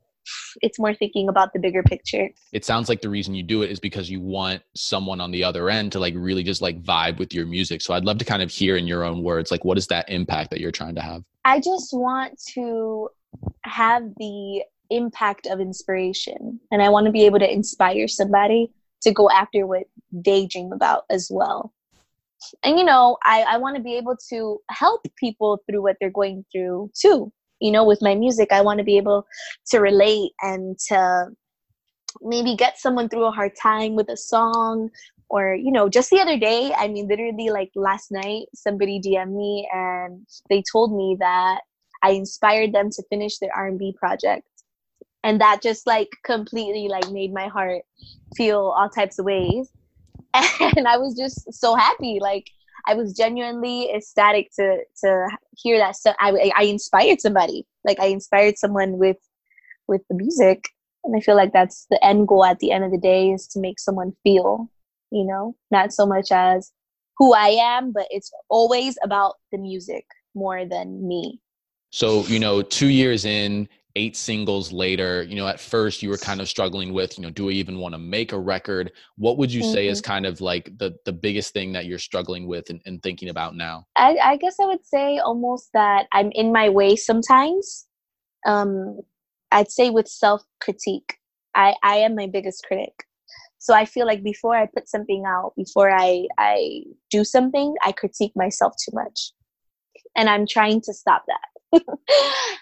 it's 0.61 0.79
more 0.79 0.95
thinking 0.95 1.29
about 1.29 1.53
the 1.53 1.59
bigger 1.59 1.83
picture. 1.83 2.29
It 2.53 2.65
sounds 2.65 2.89
like 2.89 3.01
the 3.01 3.09
reason 3.09 3.35
you 3.35 3.43
do 3.43 3.63
it 3.63 3.71
is 3.71 3.81
because 3.81 4.11
you 4.11 4.21
want 4.21 4.63
someone 4.75 5.21
on 5.21 5.31
the 5.31 5.43
other 5.43 5.71
end 5.71 5.93
to 5.93 5.99
like 5.99 6.15
really 6.17 6.43
just 6.43 6.61
like 6.61 6.83
vibe 6.83 7.19
with 7.19 7.33
your 7.33 7.47
music. 7.47 7.83
So 7.83 7.95
i'd 7.95 8.05
love 8.05 8.19
to 8.19 8.25
kind 8.25 8.43
of 8.43 8.51
hear 8.51 8.77
in 8.77 8.87
your 8.87 9.05
own 9.05 9.23
words 9.23 9.51
like 9.51 9.65
what 9.65 9.79
is 9.79 9.87
that 9.89 10.09
impact 10.11 10.51
that 10.51 10.61
you're 10.61 10.73
trying 10.73 10.95
to 10.97 11.03
have? 11.03 11.23
I 11.45 11.61
just 11.61 11.93
want 11.93 12.41
to 12.55 13.09
have 13.65 14.03
the 14.17 14.63
impact 14.91 15.47
of 15.47 15.61
inspiration 15.61 16.59
and 16.71 16.83
i 16.83 16.89
want 16.89 17.07
to 17.07 17.13
be 17.13 17.27
able 17.27 17.39
to 17.39 17.53
inspire 17.53 18.09
somebody 18.09 18.71
to 19.03 19.13
go 19.13 19.31
after 19.31 19.67
what 19.67 19.85
they 20.13 20.47
dream 20.47 20.73
about 20.73 21.05
as 21.11 21.29
well 21.31 21.73
and 22.63 22.79
you 22.79 22.85
know 22.85 23.17
i 23.25 23.43
i 23.43 23.57
want 23.57 23.77
to 23.77 23.83
be 23.83 23.97
able 23.97 24.17
to 24.31 24.59
help 24.71 25.07
people 25.19 25.61
through 25.67 25.83
what 25.83 25.97
they're 26.01 26.11
going 26.11 26.45
through 26.53 26.91
too. 26.99 27.33
You 27.61 27.73
know 27.73 27.85
with 27.85 28.01
my 28.03 28.15
music 28.15 28.53
i 28.53 28.61
want 28.61 28.79
to 28.79 28.85
be 28.85 28.97
able 28.97 29.27
to 29.71 29.79
relate 29.79 30.31
and 30.43 30.79
to 30.89 31.27
maybe 32.23 32.55
get 32.55 32.79
someone 32.79 33.09
through 33.09 33.27
a 33.27 33.33
hard 33.33 33.53
time 33.61 33.95
with 33.97 34.09
a 34.09 34.17
song 34.17 34.91
or 35.29 35.55
you 35.55 35.73
know 35.73 35.89
just 35.89 36.11
the 36.11 36.21
other 36.21 36.39
day 36.39 36.73
i 36.79 36.87
mean 36.89 37.09
literally 37.09 37.51
like 37.51 37.71
last 37.75 38.11
night 38.11 38.47
somebody 38.55 39.01
dm 39.01 39.33
me 39.33 39.69
and 39.73 40.27
they 40.49 40.63
told 40.73 40.97
me 40.97 41.17
that 41.19 41.61
i 42.03 42.11
inspired 42.11 42.73
them 42.73 42.91
to 42.91 43.03
finish 43.11 43.39
their 43.39 43.55
r&b 43.55 43.95
project. 43.99 44.47
And 45.25 45.41
that 45.41 45.61
just 45.61 45.87
like 45.87 46.09
completely 46.25 46.87
like 46.89 47.11
made 47.11 47.35
my 47.35 47.49
heart 47.49 47.83
feel 48.37 48.73
all 48.79 48.89
types 48.89 49.19
of 49.19 49.25
ways 49.25 49.69
and 50.77 50.87
I 50.87 50.97
was 50.99 51.15
just 51.17 51.53
so 51.53 51.75
happy. 51.75 52.19
Like 52.21 52.47
I 52.87 52.95
was 52.95 53.13
genuinely 53.13 53.91
ecstatic 53.95 54.51
to 54.57 54.79
to 55.05 55.29
hear 55.57 55.79
that. 55.79 55.97
So 55.97 56.13
I 56.21 56.53
I 56.57 56.65
inspired 56.65 57.21
somebody. 57.21 57.67
Like 57.85 58.01
I 58.01 58.07
inspired 58.07 58.59
someone 58.59 58.99
with 58.99 59.19
with 59.87 60.03
the 60.09 60.17
music, 60.17 60.69
and 61.05 61.17
I 61.17 61.21
feel 61.21 61.37
like 61.37 61.53
that's 61.53 61.87
the 61.91 62.03
end 62.05 62.29
goal 62.29 62.45
at 62.45 62.59
the 62.59 62.73
end 62.73 62.85
of 62.85 62.91
the 62.91 62.99
day 62.99 63.31
is 63.31 63.47
to 63.49 63.61
make 63.61 63.79
someone 63.79 64.13
feel. 64.23 64.71
You 65.11 65.25
know, 65.25 65.57
not 65.71 65.93
so 65.93 66.05
much 66.07 66.31
as 66.31 66.71
who 67.17 67.35
I 67.35 67.49
am, 67.49 67.93
but 67.93 68.07
it's 68.11 68.31
always 68.49 68.97
about 69.03 69.37
the 69.53 69.59
music. 69.59 70.05
more 70.35 70.65
than 70.65 71.07
me. 71.07 71.41
So, 71.91 72.23
you 72.27 72.39
know, 72.39 72.63
two 72.63 72.89
years 72.89 73.25
in, 73.25 73.69
eight 73.99 74.17
singles 74.17 74.73
later, 74.73 75.25
you 75.25 75.35
know, 75.35 75.49
at 75.49 75.59
first 75.59 76.03
you 76.03 76.09
were 76.09 76.17
kind 76.17 76.41
of 76.41 76.49
struggling 76.49 76.93
with, 76.93 77.19
you 77.19 77.23
know, 77.25 77.31
do 77.31 77.49
I 77.51 77.53
even 77.53 77.79
want 77.79 77.95
to 77.95 77.99
make 77.99 78.33
a 78.33 78.39
record? 78.39 78.93
What 79.17 79.37
would 79.39 79.53
you 79.53 79.63
mm-hmm. 79.63 79.73
say 79.73 79.89
is 79.89 80.01
mm-hmm. 80.01 80.13
kind 80.13 80.27
of 80.27 80.41
like 80.41 80.71
the 80.79 80.97
the 81.05 81.13
biggest 81.13 81.53
thing 81.53 81.73
that 81.73 81.87
you're 81.87 81.99
struggling 81.99 82.47
with 82.47 82.71
and, 82.71 82.81
and 82.87 83.03
thinking 83.03 83.29
about 83.29 83.57
now? 83.57 83.87
I, 83.97 84.17
I 84.23 84.37
guess 84.37 84.57
I 84.61 84.67
would 84.67 84.87
say 84.87 85.19
almost 85.19 85.71
that 85.75 86.07
I'm 86.13 86.31
in 86.33 86.53
my 86.53 86.69
way 86.69 86.95
sometimes. 86.95 87.87
Um, 88.47 89.01
I'd 89.51 89.73
say 89.73 89.91
with 89.91 90.09
self 90.09 90.43
critique. 90.61 91.17
I, 91.55 91.75
I 91.83 91.97
am 91.97 92.15
my 92.15 92.29
biggest 92.29 92.65
critic. 92.65 93.05
So 93.59 93.75
I 93.75 93.85
feel 93.85 94.07
like 94.07 94.23
before 94.23 94.57
I 94.57 94.67
put 94.67 94.89
something 94.89 95.25
out, 95.27 95.55
before 95.57 95.91
I, 95.91 96.29
I 96.39 96.85
do 97.11 97.25
something, 97.25 97.75
I 97.85 97.91
critique 97.91 98.33
myself 98.37 98.75
too 98.85 98.93
much. 98.95 99.33
And 100.17 100.29
I'm 100.29 100.47
trying 100.47 100.81
to 100.83 100.95
stop 100.95 101.25
that. 101.27 101.58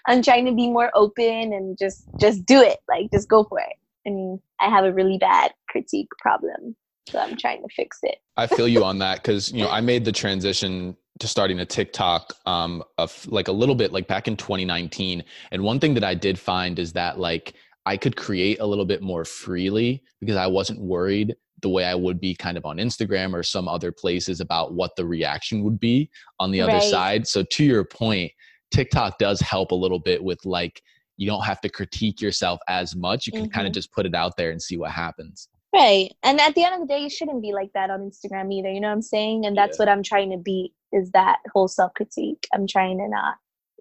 I'm 0.07 0.21
trying 0.21 0.45
to 0.45 0.53
be 0.53 0.69
more 0.69 0.91
open 0.93 1.53
and 1.53 1.77
just 1.77 2.05
just 2.19 2.45
do 2.45 2.61
it. 2.61 2.79
Like 2.89 3.11
just 3.11 3.29
go 3.29 3.43
for 3.43 3.59
it. 3.59 3.75
I 4.05 4.09
mean, 4.09 4.41
I 4.59 4.69
have 4.69 4.85
a 4.85 4.93
really 4.93 5.17
bad 5.17 5.53
critique 5.69 6.09
problem. 6.19 6.75
So 7.09 7.19
I'm 7.19 7.37
trying 7.37 7.61
to 7.61 7.69
fix 7.73 7.99
it. 8.03 8.17
I 8.35 8.47
feel 8.47 8.67
you 8.67 8.83
on 8.91 8.99
that 8.99 9.17
because 9.17 9.51
you 9.51 9.63
know 9.63 9.69
I 9.69 9.81
made 9.81 10.05
the 10.05 10.11
transition 10.11 10.95
to 11.19 11.27
starting 11.27 11.59
a 11.59 11.65
TikTok 11.65 12.33
um 12.45 12.83
of 12.97 13.25
like 13.27 13.47
a 13.47 13.51
little 13.51 13.75
bit 13.75 13.91
like 13.91 14.07
back 14.07 14.27
in 14.27 14.35
2019. 14.35 15.23
And 15.51 15.63
one 15.63 15.79
thing 15.79 15.93
that 15.95 16.03
I 16.03 16.13
did 16.13 16.37
find 16.37 16.79
is 16.79 16.93
that 16.93 17.19
like 17.19 17.53
I 17.85 17.95
could 17.95 18.17
create 18.17 18.59
a 18.59 18.65
little 18.65 18.85
bit 18.85 19.01
more 19.01 19.23
freely 19.23 20.03
because 20.19 20.35
I 20.35 20.47
wasn't 20.47 20.81
worried 20.81 21.35
the 21.61 21.69
way 21.69 21.85
I 21.85 21.95
would 21.95 22.19
be 22.19 22.35
kind 22.35 22.57
of 22.57 22.65
on 22.65 22.77
Instagram 22.77 23.33
or 23.33 23.43
some 23.43 23.67
other 23.67 23.91
places 23.91 24.41
about 24.41 24.73
what 24.73 24.95
the 24.95 25.05
reaction 25.05 25.63
would 25.63 25.79
be 25.79 26.09
on 26.39 26.51
the 26.51 26.61
right. 26.61 26.69
other 26.69 26.81
side. 26.81 27.27
So 27.27 27.43
to 27.43 27.63
your 27.63 27.83
point, 27.83 28.31
TikTok 28.71 29.17
does 29.17 29.39
help 29.39 29.71
a 29.71 29.75
little 29.75 29.99
bit 29.99 30.23
with 30.23 30.45
like 30.45 30.81
you 31.17 31.27
don't 31.27 31.43
have 31.43 31.61
to 31.61 31.69
critique 31.69 32.21
yourself 32.21 32.59
as 32.67 32.95
much. 32.95 33.25
You 33.25 33.33
can 33.33 33.43
mm-hmm. 33.43 33.51
kind 33.51 33.67
of 33.67 33.73
just 33.73 33.91
put 33.91 34.05
it 34.05 34.15
out 34.15 34.37
there 34.37 34.51
and 34.51 34.61
see 34.61 34.77
what 34.77 34.91
happens. 34.91 35.49
Right. 35.73 36.13
And 36.23 36.39
at 36.39 36.55
the 36.55 36.63
end 36.63 36.75
of 36.75 36.81
the 36.81 36.87
day, 36.87 37.01
you 37.01 37.09
shouldn't 37.09 37.41
be 37.41 37.53
like 37.53 37.71
that 37.73 37.89
on 37.89 37.99
Instagram 37.99 38.53
either. 38.53 38.71
You 38.71 38.79
know 38.79 38.87
what 38.87 38.93
I'm 38.93 39.01
saying? 39.01 39.45
And 39.45 39.57
that's 39.57 39.77
yeah. 39.77 39.83
what 39.83 39.89
I'm 39.89 40.03
trying 40.03 40.31
to 40.31 40.37
beat 40.37 40.73
is 40.93 41.11
that 41.11 41.39
whole 41.53 41.67
self 41.67 41.93
critique. 41.93 42.47
I'm 42.53 42.67
trying 42.67 42.97
to 42.99 43.07
not 43.07 43.35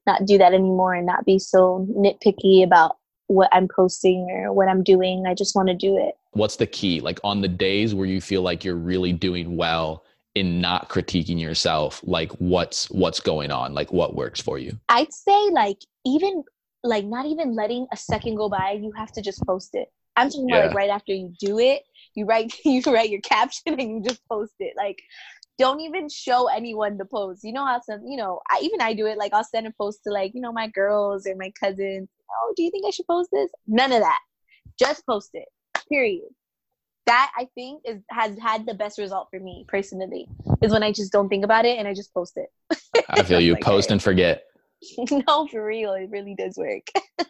not 0.07 0.25
do 0.25 0.39
that 0.39 0.55
anymore 0.55 0.95
and 0.95 1.07
not 1.07 1.25
be 1.25 1.39
so 1.39 1.87
nitpicky 1.91 2.63
about 2.65 2.97
what 3.27 3.49
I'm 3.53 3.69
posting 3.69 4.29
or 4.31 4.53
what 4.53 4.69
I'm 4.69 4.83
doing. 4.83 5.27
I 5.27 5.35
just 5.35 5.55
want 5.57 5.69
to 5.69 5.75
do 5.75 5.97
it. 5.97 6.15
What's 6.33 6.57
the 6.57 6.67
key? 6.67 7.01
Like 7.01 7.19
on 7.25 7.41
the 7.41 7.49
days 7.49 7.95
where 7.95 8.07
you 8.07 8.21
feel 8.21 8.43
like 8.43 8.65
you're 8.65 8.77
really 8.77 9.13
doing 9.13 9.57
well 9.57 10.05
in 10.37 10.61
not 10.61 10.91
critiquing 10.91 11.41
yourself 11.41 12.03
like 12.05 12.31
what's 12.33 12.91
what's 12.91 13.21
going 13.21 13.51
on? 13.51 13.73
Like 13.73 13.91
what 13.91 14.15
works 14.15 14.41
for 14.41 14.59
you? 14.59 14.79
I'd 14.91 15.13
say 15.13 15.49
like 15.51 15.79
even 16.05 16.45
like 16.85 17.07
not 17.07 17.25
even 17.25 17.57
letting 17.57 17.87
a 17.91 17.97
second 17.97 18.37
go 18.37 18.49
by 18.49 18.73
you 18.73 18.93
have 18.93 19.11
to 19.13 19.23
just 19.23 19.43
post 19.47 19.71
it. 19.73 19.89
I'm 20.15 20.29
talking 20.29 20.49
yeah. 20.49 20.57
about 20.57 20.67
like 20.69 20.77
right 20.77 20.91
after 20.91 21.13
you 21.13 21.33
do 21.41 21.59
it 21.59 21.83
you 22.15 22.27
write 22.27 22.55
you 22.65 22.83
write 22.83 23.11
your 23.11 23.23
caption 23.23 23.81
and 23.81 23.91
you 23.91 24.03
just 24.03 24.21
post 24.29 24.53
it. 24.61 24.75
Like 24.77 25.03
don't 25.59 25.81
even 25.81 26.11
show 26.11 26.49
anyone 26.49 26.99
the 26.99 27.07
post. 27.07 27.43
You 27.43 27.55
know 27.55 27.65
how 27.65 27.81
some 27.81 28.03
you 28.07 28.19
know 28.19 28.41
I, 28.51 28.61
even 28.63 28.83
i 28.83 28.93
do 28.93 29.07
it. 29.07 29.17
Like 29.17 29.33
i'll 29.33 29.43
send 29.43 29.67
a 29.67 29.73
post 29.73 30.01
to 30.05 30.13
like 30.13 30.33
you 30.35 30.43
know 30.43 30.53
my 30.53 30.69
girls 30.69 31.27
or 31.27 31.35
my 31.35 31.51
cousins. 31.59 32.11
Oh 32.31 32.53
do 32.55 32.63
you 32.63 32.71
think 32.71 32.85
i 32.87 32.91
should 32.91 33.07
post 33.07 33.31
this? 33.33 33.51
None 33.67 33.91
of 33.91 34.01
that. 34.01 34.19
Just 34.79 35.07
post 35.07 35.31
it 35.33 35.49
period 35.89 36.29
that 37.07 37.33
I 37.37 37.49
think 37.55 37.83
is 37.85 38.03
has 38.11 38.39
had 38.39 38.67
the 38.67 38.75
best 38.75 38.99
result 38.99 39.29
for 39.31 39.41
me 39.41 39.65
personally 39.69 40.29
is 40.63 40.73
when 40.73 40.83
I 40.83 40.93
just 40.93 41.13
don't 41.13 41.29
think 41.29 41.45
about 41.45 41.65
it 41.65 41.79
and 41.79 41.89
I 41.89 41.95
just 41.95 42.13
post 42.13 42.37
it. 42.37 42.51
I 43.09 43.23
feel 43.23 43.41
you 43.41 43.55
like, 43.55 43.63
post 43.63 43.91
and 43.91 44.03
forget. 44.03 44.45
no, 44.99 45.47
for 45.47 45.65
real, 45.65 45.93
it 45.95 46.11
really 46.11 46.35
does 46.35 46.57
work. 46.57 46.87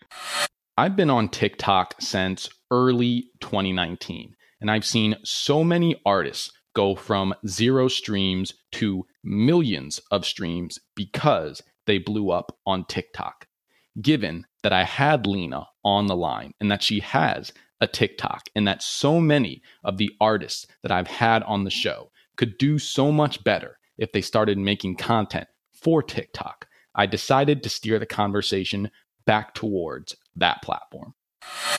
I've 0.79 0.97
been 0.97 1.11
on 1.11 1.29
TikTok 1.29 1.95
since 2.01 2.49
early 2.71 3.31
2019 3.41 4.35
and 4.61 4.71
I've 4.71 4.85
seen 4.85 5.17
so 5.23 5.62
many 5.62 6.01
artists 6.05 6.53
go 6.75 6.95
from 6.95 7.35
zero 7.47 7.89
streams 7.89 8.53
to 8.73 9.07
millions 9.25 10.01
of 10.11 10.27
streams 10.27 10.79
because 10.95 11.62
they 11.87 11.99
blew 11.99 12.31
up 12.31 12.57
on 12.67 12.85
TikTok. 12.85 13.47
Given 14.03 14.45
that 14.62 14.75
I 14.75 14.85
had 14.85 15.27
Lena 15.27 15.67
on 15.85 16.07
the 16.07 16.17
line 16.17 16.53
and 16.61 16.71
that 16.71 16.83
she 16.83 17.01
has 17.01 17.53
a 17.81 17.87
TikTok, 17.87 18.49
and 18.55 18.67
that 18.67 18.83
so 18.83 19.21
many 19.21 19.62
of 19.85 19.99
the 19.99 20.11
artists 20.21 20.67
that 20.83 20.93
I've 20.93 21.07
had 21.07 21.43
on 21.43 21.65
the 21.65 21.71
show 21.71 22.11
could 22.37 22.59
do 22.59 22.79
so 22.79 23.12
much 23.12 23.45
better 23.45 23.79
if 23.99 24.12
they 24.12 24.21
started 24.21 24.59
making 24.59 24.97
content 24.97 25.49
for 25.73 26.03
TikTok. 26.03 26.67
I 26.95 27.07
decided 27.07 27.62
to 27.62 27.69
steer 27.69 27.99
the 27.99 28.07
conversation 28.07 28.91
back 29.27 29.55
towards 29.55 30.17
that 30.37 30.62
platform. 30.62 31.15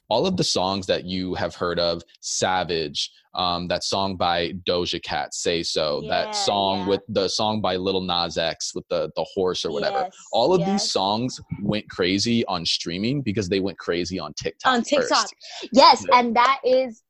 All 0.09 0.25
of 0.25 0.37
the 0.37 0.43
songs 0.43 0.85
that 0.87 1.05
you 1.05 1.33
have 1.35 1.55
heard 1.55 1.79
of, 1.79 2.01
Savage, 2.21 3.11
um, 3.35 3.67
that 3.67 3.83
song 3.83 4.15
by 4.15 4.53
Doja 4.67 5.01
Cat, 5.03 5.33
Say 5.33 5.63
So, 5.63 6.01
yeah, 6.01 6.09
that 6.09 6.35
song 6.35 6.79
yeah. 6.79 6.87
with 6.87 7.01
the 7.09 7.27
song 7.27 7.61
by 7.61 7.75
Lil 7.75 8.01
Nas 8.01 8.37
X 8.37 8.73
with 8.73 8.87
the, 8.89 9.11
the 9.15 9.25
horse 9.33 9.63
or 9.63 9.71
whatever. 9.71 10.03
Yes, 10.05 10.17
all 10.31 10.53
of 10.53 10.61
yes. 10.61 10.69
these 10.69 10.91
songs 10.91 11.39
went 11.61 11.89
crazy 11.89 12.45
on 12.45 12.65
streaming 12.65 13.21
because 13.21 13.47
they 13.47 13.59
went 13.59 13.77
crazy 13.77 14.19
on 14.19 14.33
TikTok. 14.33 14.73
On 14.73 14.81
TikTok. 14.81 15.09
First. 15.09 15.35
Yes. 15.71 16.05
Yeah. 16.09 16.19
And 16.19 16.35
that 16.35 16.59
is 16.63 17.03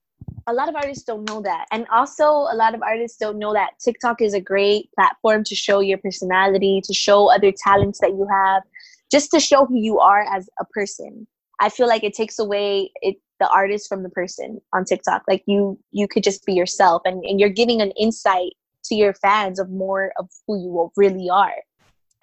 a 0.47 0.53
lot 0.53 0.69
of 0.69 0.75
artists 0.75 1.03
don't 1.03 1.27
know 1.27 1.41
that. 1.41 1.65
And 1.71 1.85
also, 1.91 2.25
a 2.25 2.55
lot 2.55 2.73
of 2.73 2.81
artists 2.81 3.17
don't 3.17 3.37
know 3.37 3.53
that 3.53 3.71
TikTok 3.83 4.21
is 4.21 4.33
a 4.33 4.41
great 4.41 4.89
platform 4.93 5.43
to 5.43 5.55
show 5.55 5.81
your 5.81 5.97
personality, 5.97 6.81
to 6.85 6.93
show 6.93 7.29
other 7.29 7.51
talents 7.51 7.99
that 7.99 8.11
you 8.11 8.25
have, 8.31 8.63
just 9.11 9.29
to 9.31 9.39
show 9.39 9.65
who 9.65 9.77
you 9.77 9.99
are 9.99 10.21
as 10.21 10.49
a 10.59 10.65
person. 10.65 11.27
I 11.59 11.69
feel 11.69 11.87
like 11.87 12.03
it 12.03 12.13
takes 12.13 12.39
away 12.39 12.91
it 13.01 13.17
the 13.39 13.49
artist 13.49 13.87
from 13.87 14.03
the 14.03 14.09
person 14.09 14.59
on 14.73 14.85
TikTok. 14.85 15.23
Like 15.27 15.43
you 15.45 15.79
you 15.91 16.07
could 16.07 16.23
just 16.23 16.45
be 16.45 16.53
yourself 16.53 17.01
and, 17.05 17.23
and 17.23 17.39
you're 17.39 17.49
giving 17.49 17.81
an 17.81 17.91
insight 17.91 18.53
to 18.85 18.95
your 18.95 19.13
fans 19.13 19.59
of 19.59 19.69
more 19.69 20.11
of 20.17 20.29
who 20.47 20.59
you 20.59 20.91
really 20.95 21.29
are. 21.29 21.55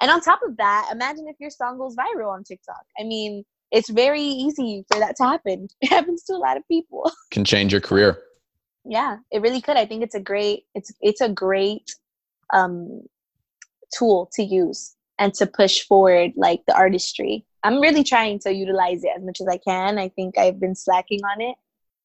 And 0.01 0.11
on 0.11 0.21
top 0.21 0.41
of 0.47 0.57
that, 0.57 0.89
imagine 0.93 1.27
if 1.29 1.37
your 1.39 1.51
song 1.51 1.79
goes 1.79 1.95
viral 1.97 2.33
on 2.33 2.43
TikTok. 2.43 2.83
I 2.99 3.05
mean, 3.05 3.45
it's 3.71 3.91
very 3.91 4.23
easy 4.23 4.85
for 4.91 4.99
that 4.99 5.17
to 5.17 5.25
happen. 5.25 5.69
It 5.81 5.89
happens 5.89 6.25
to 6.25 6.35
a 6.35 6.39
lot 6.39 6.57
of 6.57 6.67
people. 6.69 7.11
Can 7.31 7.45
change 7.45 7.73
your 7.73 7.81
career. 7.81 8.19
Yeah, 8.85 9.19
it 9.31 9.41
really 9.41 9.61
could. 9.61 9.77
I 9.77 9.87
think 9.87 10.03
it's 10.03 10.15
a 10.15 10.21
great 10.21 10.65
it's 10.75 10.93
it's 11.01 11.21
a 11.21 11.29
great 11.29 11.95
um 12.53 13.03
tool 13.97 14.31
to 14.35 14.43
use 14.43 14.95
and 15.19 15.33
to 15.35 15.47
push 15.47 15.83
forward 15.83 16.33
like 16.37 16.63
the 16.67 16.75
artistry 16.75 17.47
I'm 17.65 17.81
really 17.81 18.05
trying 18.05 18.39
to 18.41 18.53
utilize 18.53 19.03
it 19.05 19.11
as 19.17 19.25
much 19.25 19.41
as 19.41 19.49
I 19.49 19.57
can. 19.57 19.99
I 19.99 20.11
think 20.11 20.37
I've 20.37 20.61
been 20.61 20.75
slacking 20.75 21.21
on 21.25 21.41
it. 21.41 21.57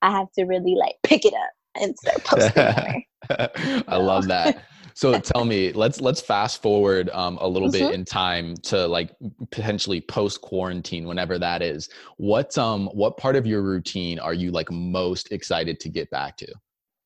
I 0.01 0.09
have 0.11 0.31
to 0.33 0.45
really 0.45 0.75
like 0.75 0.95
pick 1.03 1.25
it 1.25 1.33
up 1.33 1.51
and 1.81 1.95
start 1.97 2.23
posting 2.23 3.03
I 3.87 3.97
love 3.97 4.27
that. 4.29 4.63
So 4.93 5.19
tell 5.19 5.43
me, 5.43 5.73
let's 5.73 5.99
let's 5.99 6.21
fast 6.21 6.61
forward 6.61 7.09
um, 7.09 7.37
a 7.41 7.47
little 7.47 7.69
mm-hmm. 7.69 7.87
bit 7.87 7.93
in 7.93 8.05
time 8.05 8.55
to 8.63 8.87
like 8.87 9.15
potentially 9.51 9.99
post 10.01 10.41
quarantine, 10.41 11.05
whenever 11.05 11.37
that 11.37 11.61
is. 11.61 11.89
What 12.17 12.57
um 12.57 12.87
what 12.87 13.17
part 13.17 13.35
of 13.35 13.45
your 13.45 13.61
routine 13.61 14.17
are 14.17 14.33
you 14.33 14.51
like 14.51 14.71
most 14.71 15.31
excited 15.31 15.79
to 15.81 15.89
get 15.89 16.09
back 16.09 16.37
to? 16.37 16.47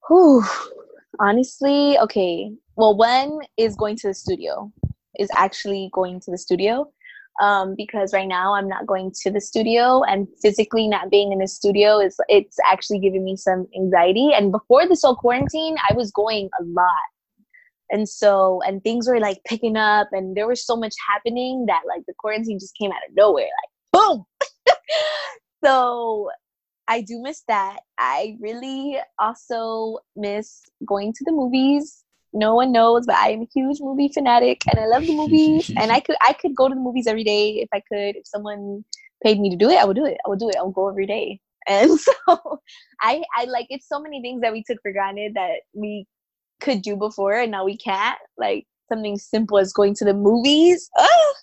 Whew. 0.07 0.43
Honestly, 1.19 1.97
okay. 1.99 2.51
Well, 2.75 2.95
one 2.95 3.39
is 3.57 3.75
going 3.75 3.95
to 3.97 4.07
the 4.09 4.13
studio. 4.13 4.71
Is 5.19 5.29
actually 5.35 5.89
going 5.93 6.19
to 6.21 6.31
the 6.31 6.37
studio 6.37 6.91
um, 7.41 7.75
because 7.75 8.13
right 8.13 8.27
now 8.27 8.53
I'm 8.53 8.67
not 8.67 8.85
going 8.85 9.11
to 9.21 9.31
the 9.31 9.41
studio 9.41 10.03
and 10.03 10.27
physically 10.41 10.87
not 10.87 11.09
being 11.09 11.31
in 11.31 11.39
the 11.39 11.47
studio 11.47 11.99
is 11.99 12.15
it's 12.27 12.57
actually 12.65 12.99
giving 12.99 13.23
me 13.23 13.35
some 13.35 13.67
anxiety. 13.75 14.31
And 14.33 14.51
before 14.51 14.87
this 14.87 15.01
whole 15.01 15.15
quarantine, 15.15 15.75
I 15.89 15.93
was 15.93 16.11
going 16.11 16.49
a 16.59 16.63
lot. 16.63 16.87
And 17.89 18.07
so, 18.07 18.61
and 18.65 18.83
things 18.83 19.07
were 19.07 19.19
like 19.19 19.39
picking 19.45 19.77
up, 19.77 20.07
and 20.11 20.35
there 20.35 20.47
was 20.47 20.65
so 20.65 20.75
much 20.75 20.93
happening 21.07 21.65
that 21.67 21.81
like 21.87 22.03
the 22.07 22.13
quarantine 22.17 22.57
just 22.57 22.75
came 22.77 22.91
out 22.91 23.07
of 23.07 23.15
nowhere, 23.15 23.45
like 23.45 24.01
boom. 24.01 24.25
so, 25.63 26.29
I 26.87 27.01
do 27.01 27.21
miss 27.21 27.43
that. 27.47 27.79
I 27.97 28.37
really 28.41 28.97
also 29.19 29.99
miss 30.15 30.63
going 30.85 31.13
to 31.13 31.23
the 31.23 31.31
movies 31.31 32.02
no 32.33 32.55
one 32.55 32.71
knows, 32.71 33.05
but 33.05 33.15
I 33.15 33.29
am 33.29 33.41
a 33.41 33.47
huge 33.53 33.77
movie 33.79 34.09
fanatic 34.13 34.61
and 34.69 34.79
I 34.79 34.87
love 34.87 35.05
the 35.05 35.13
movies. 35.21 35.71
and 35.77 35.91
I 35.91 35.99
could 35.99 36.15
I 36.21 36.33
could 36.33 36.55
go 36.55 36.67
to 36.67 36.75
the 36.75 36.81
movies 36.81 37.07
every 37.07 37.23
day 37.23 37.61
if 37.61 37.69
I 37.73 37.79
could. 37.79 38.15
If 38.15 38.27
someone 38.27 38.83
paid 39.23 39.39
me 39.39 39.49
to 39.49 39.55
do 39.55 39.69
it, 39.69 39.77
I 39.77 39.85
would 39.85 39.95
do 39.95 40.05
it. 40.05 40.17
I 40.25 40.29
would 40.29 40.39
do 40.39 40.49
it. 40.49 40.55
I 40.57 40.63
would 40.63 40.75
go 40.75 40.89
every 40.89 41.05
day. 41.05 41.39
And 41.65 41.97
so 41.97 42.11
I 43.01 43.23
I 43.37 43.45
like 43.45 43.67
it's 43.69 43.87
so 43.87 43.97
many 44.01 44.21
things 44.21 44.41
that 44.41 44.51
we 44.51 44.65
took 44.67 44.81
for 44.81 44.91
granted 44.91 45.35
that 45.35 45.61
we 45.73 46.05
could 46.59 46.81
do 46.81 46.97
before 46.97 47.35
and 47.39 47.51
now 47.51 47.63
we 47.63 47.77
can't. 47.77 48.19
Like 48.37 48.65
something 48.89 49.17
simple 49.17 49.57
as 49.57 49.71
going 49.71 49.95
to 49.95 50.05
the 50.05 50.13
movies. 50.13 50.89
Oh, 50.97 51.33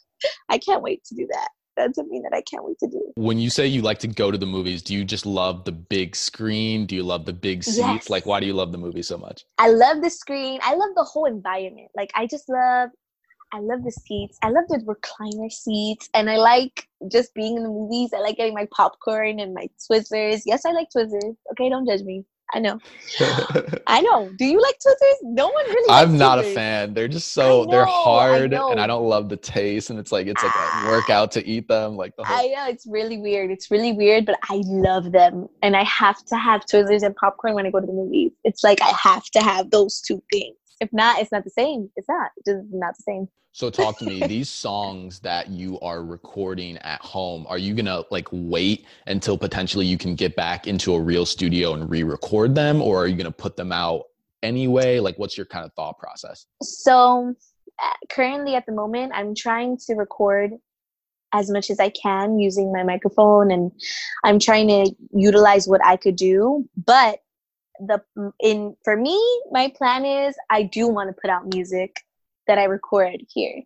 I 0.50 0.58
can't 0.58 0.82
wait 0.82 1.02
to 1.04 1.14
do 1.14 1.26
that 1.32 1.48
that's 1.80 1.96
something 1.96 2.22
that 2.22 2.34
I 2.34 2.42
can't 2.42 2.64
wait 2.64 2.78
to 2.80 2.86
do. 2.86 3.12
When 3.16 3.38
you 3.38 3.50
say 3.50 3.66
you 3.66 3.82
like 3.82 3.98
to 4.00 4.08
go 4.08 4.30
to 4.30 4.38
the 4.38 4.46
movies, 4.46 4.82
do 4.82 4.94
you 4.94 5.04
just 5.04 5.26
love 5.26 5.64
the 5.64 5.72
big 5.72 6.14
screen? 6.14 6.86
Do 6.86 6.94
you 6.94 7.02
love 7.02 7.24
the 7.24 7.32
big 7.32 7.64
seats? 7.64 7.78
Yes. 7.78 8.10
Like, 8.10 8.26
why 8.26 8.40
do 8.40 8.46
you 8.46 8.54
love 8.54 8.72
the 8.72 8.78
movie 8.78 9.02
so 9.02 9.16
much? 9.16 9.44
I 9.58 9.68
love 9.68 10.02
the 10.02 10.10
screen. 10.10 10.60
I 10.62 10.74
love 10.74 10.90
the 10.94 11.04
whole 11.04 11.24
environment. 11.24 11.88
Like, 11.94 12.10
I 12.14 12.26
just 12.26 12.48
love. 12.48 12.90
I 13.52 13.58
love 13.58 13.82
the 13.82 13.90
seats. 13.90 14.38
I 14.44 14.50
love 14.50 14.64
the 14.68 14.78
recliner 14.78 15.50
seats, 15.50 16.08
and 16.14 16.30
I 16.30 16.36
like 16.36 16.86
just 17.10 17.34
being 17.34 17.56
in 17.56 17.64
the 17.64 17.68
movies. 17.68 18.12
I 18.14 18.20
like 18.20 18.36
getting 18.36 18.54
my 18.54 18.68
popcorn 18.70 19.40
and 19.40 19.54
my 19.54 19.68
Twizzlers. 19.90 20.42
Yes, 20.46 20.64
I 20.64 20.70
like 20.70 20.86
Twizzlers. 20.96 21.34
Okay, 21.52 21.68
don't 21.68 21.84
judge 21.84 22.02
me. 22.02 22.24
I 22.52 22.58
know. 22.58 22.78
I 23.86 24.00
know. 24.00 24.30
Do 24.36 24.44
you 24.44 24.60
like 24.60 24.76
Twizzlers? 24.78 25.18
No 25.22 25.48
one 25.48 25.64
really. 25.66 25.90
I'm 25.90 26.18
not 26.18 26.38
a 26.38 26.42
fan. 26.42 26.94
They're 26.94 27.08
just 27.08 27.32
so 27.32 27.64
know, 27.64 27.70
they're 27.70 27.84
hard, 27.84 28.52
I 28.52 28.70
and 28.70 28.80
I 28.80 28.86
don't 28.86 29.08
love 29.08 29.28
the 29.28 29.36
taste. 29.36 29.90
And 29.90 29.98
it's 29.98 30.12
like 30.12 30.26
it's 30.26 30.42
like 30.42 30.54
a 30.54 30.58
ah. 30.58 30.86
workout 30.88 31.30
to 31.32 31.46
eat 31.46 31.68
them. 31.68 31.96
Like 31.96 32.16
the 32.16 32.24
whole- 32.24 32.36
I 32.36 32.48
know 32.48 32.66
it's 32.68 32.86
really 32.86 33.18
weird. 33.18 33.50
It's 33.50 33.70
really 33.70 33.92
weird, 33.92 34.26
but 34.26 34.38
I 34.48 34.62
love 34.66 35.12
them, 35.12 35.48
and 35.62 35.76
I 35.76 35.84
have 35.84 36.24
to 36.26 36.36
have 36.36 36.62
Twizzlers 36.66 37.02
and 37.02 37.14
popcorn 37.16 37.54
when 37.54 37.66
I 37.66 37.70
go 37.70 37.80
to 37.80 37.86
the 37.86 37.92
movies. 37.92 38.32
It's 38.44 38.64
like 38.64 38.80
I 38.82 38.92
have 39.02 39.24
to 39.30 39.40
have 39.40 39.70
those 39.70 40.00
two 40.00 40.22
things. 40.32 40.56
If 40.80 40.92
not, 40.92 41.20
it's 41.20 41.30
not 41.30 41.44
the 41.44 41.50
same. 41.50 41.90
It's 41.96 42.08
not. 42.08 42.30
It's 42.36 42.46
just 42.46 42.66
not 42.72 42.96
the 42.96 43.02
same. 43.02 43.28
So 43.52 43.68
talk 43.68 43.98
to 43.98 44.04
me. 44.04 44.20
These 44.26 44.48
songs 44.48 45.20
that 45.20 45.48
you 45.48 45.78
are 45.80 46.04
recording 46.04 46.78
at 46.78 47.00
home, 47.00 47.46
are 47.48 47.58
you 47.58 47.74
gonna 47.74 48.04
like 48.10 48.28
wait 48.30 48.86
until 49.06 49.36
potentially 49.36 49.86
you 49.86 49.98
can 49.98 50.14
get 50.14 50.36
back 50.36 50.66
into 50.66 50.94
a 50.94 51.00
real 51.00 51.26
studio 51.26 51.74
and 51.74 51.90
re-record 51.90 52.54
them, 52.54 52.80
or 52.80 53.02
are 53.02 53.06
you 53.06 53.16
gonna 53.16 53.30
put 53.30 53.56
them 53.56 53.72
out 53.72 54.04
anyway? 54.42 55.00
Like, 55.00 55.18
what's 55.18 55.36
your 55.36 55.46
kind 55.46 55.64
of 55.64 55.72
thought 55.74 55.98
process? 55.98 56.46
So 56.62 57.34
uh, 57.82 57.92
currently, 58.08 58.54
at 58.54 58.66
the 58.66 58.72
moment, 58.72 59.12
I'm 59.14 59.34
trying 59.34 59.78
to 59.86 59.94
record 59.94 60.52
as 61.32 61.48
much 61.50 61.70
as 61.70 61.78
I 61.78 61.90
can 61.90 62.38
using 62.38 62.72
my 62.72 62.82
microphone, 62.82 63.50
and 63.50 63.72
I'm 64.24 64.38
trying 64.38 64.68
to 64.68 64.94
utilize 65.12 65.66
what 65.66 65.84
I 65.84 65.96
could 65.96 66.16
do. 66.16 66.68
But 66.76 67.20
the 67.86 68.02
in 68.40 68.76
for 68.84 68.96
me, 68.96 69.18
my 69.50 69.72
plan 69.76 70.04
is 70.04 70.34
I 70.50 70.64
do 70.64 70.88
want 70.88 71.08
to 71.08 71.20
put 71.20 71.30
out 71.30 71.52
music 71.52 71.96
that 72.46 72.58
I 72.58 72.64
record 72.64 73.22
here 73.32 73.62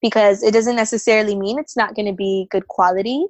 because 0.00 0.42
it 0.42 0.52
doesn't 0.52 0.76
necessarily 0.76 1.36
mean 1.36 1.58
it's 1.58 1.76
not 1.76 1.94
going 1.94 2.06
to 2.06 2.12
be 2.12 2.46
good 2.50 2.68
quality. 2.68 3.26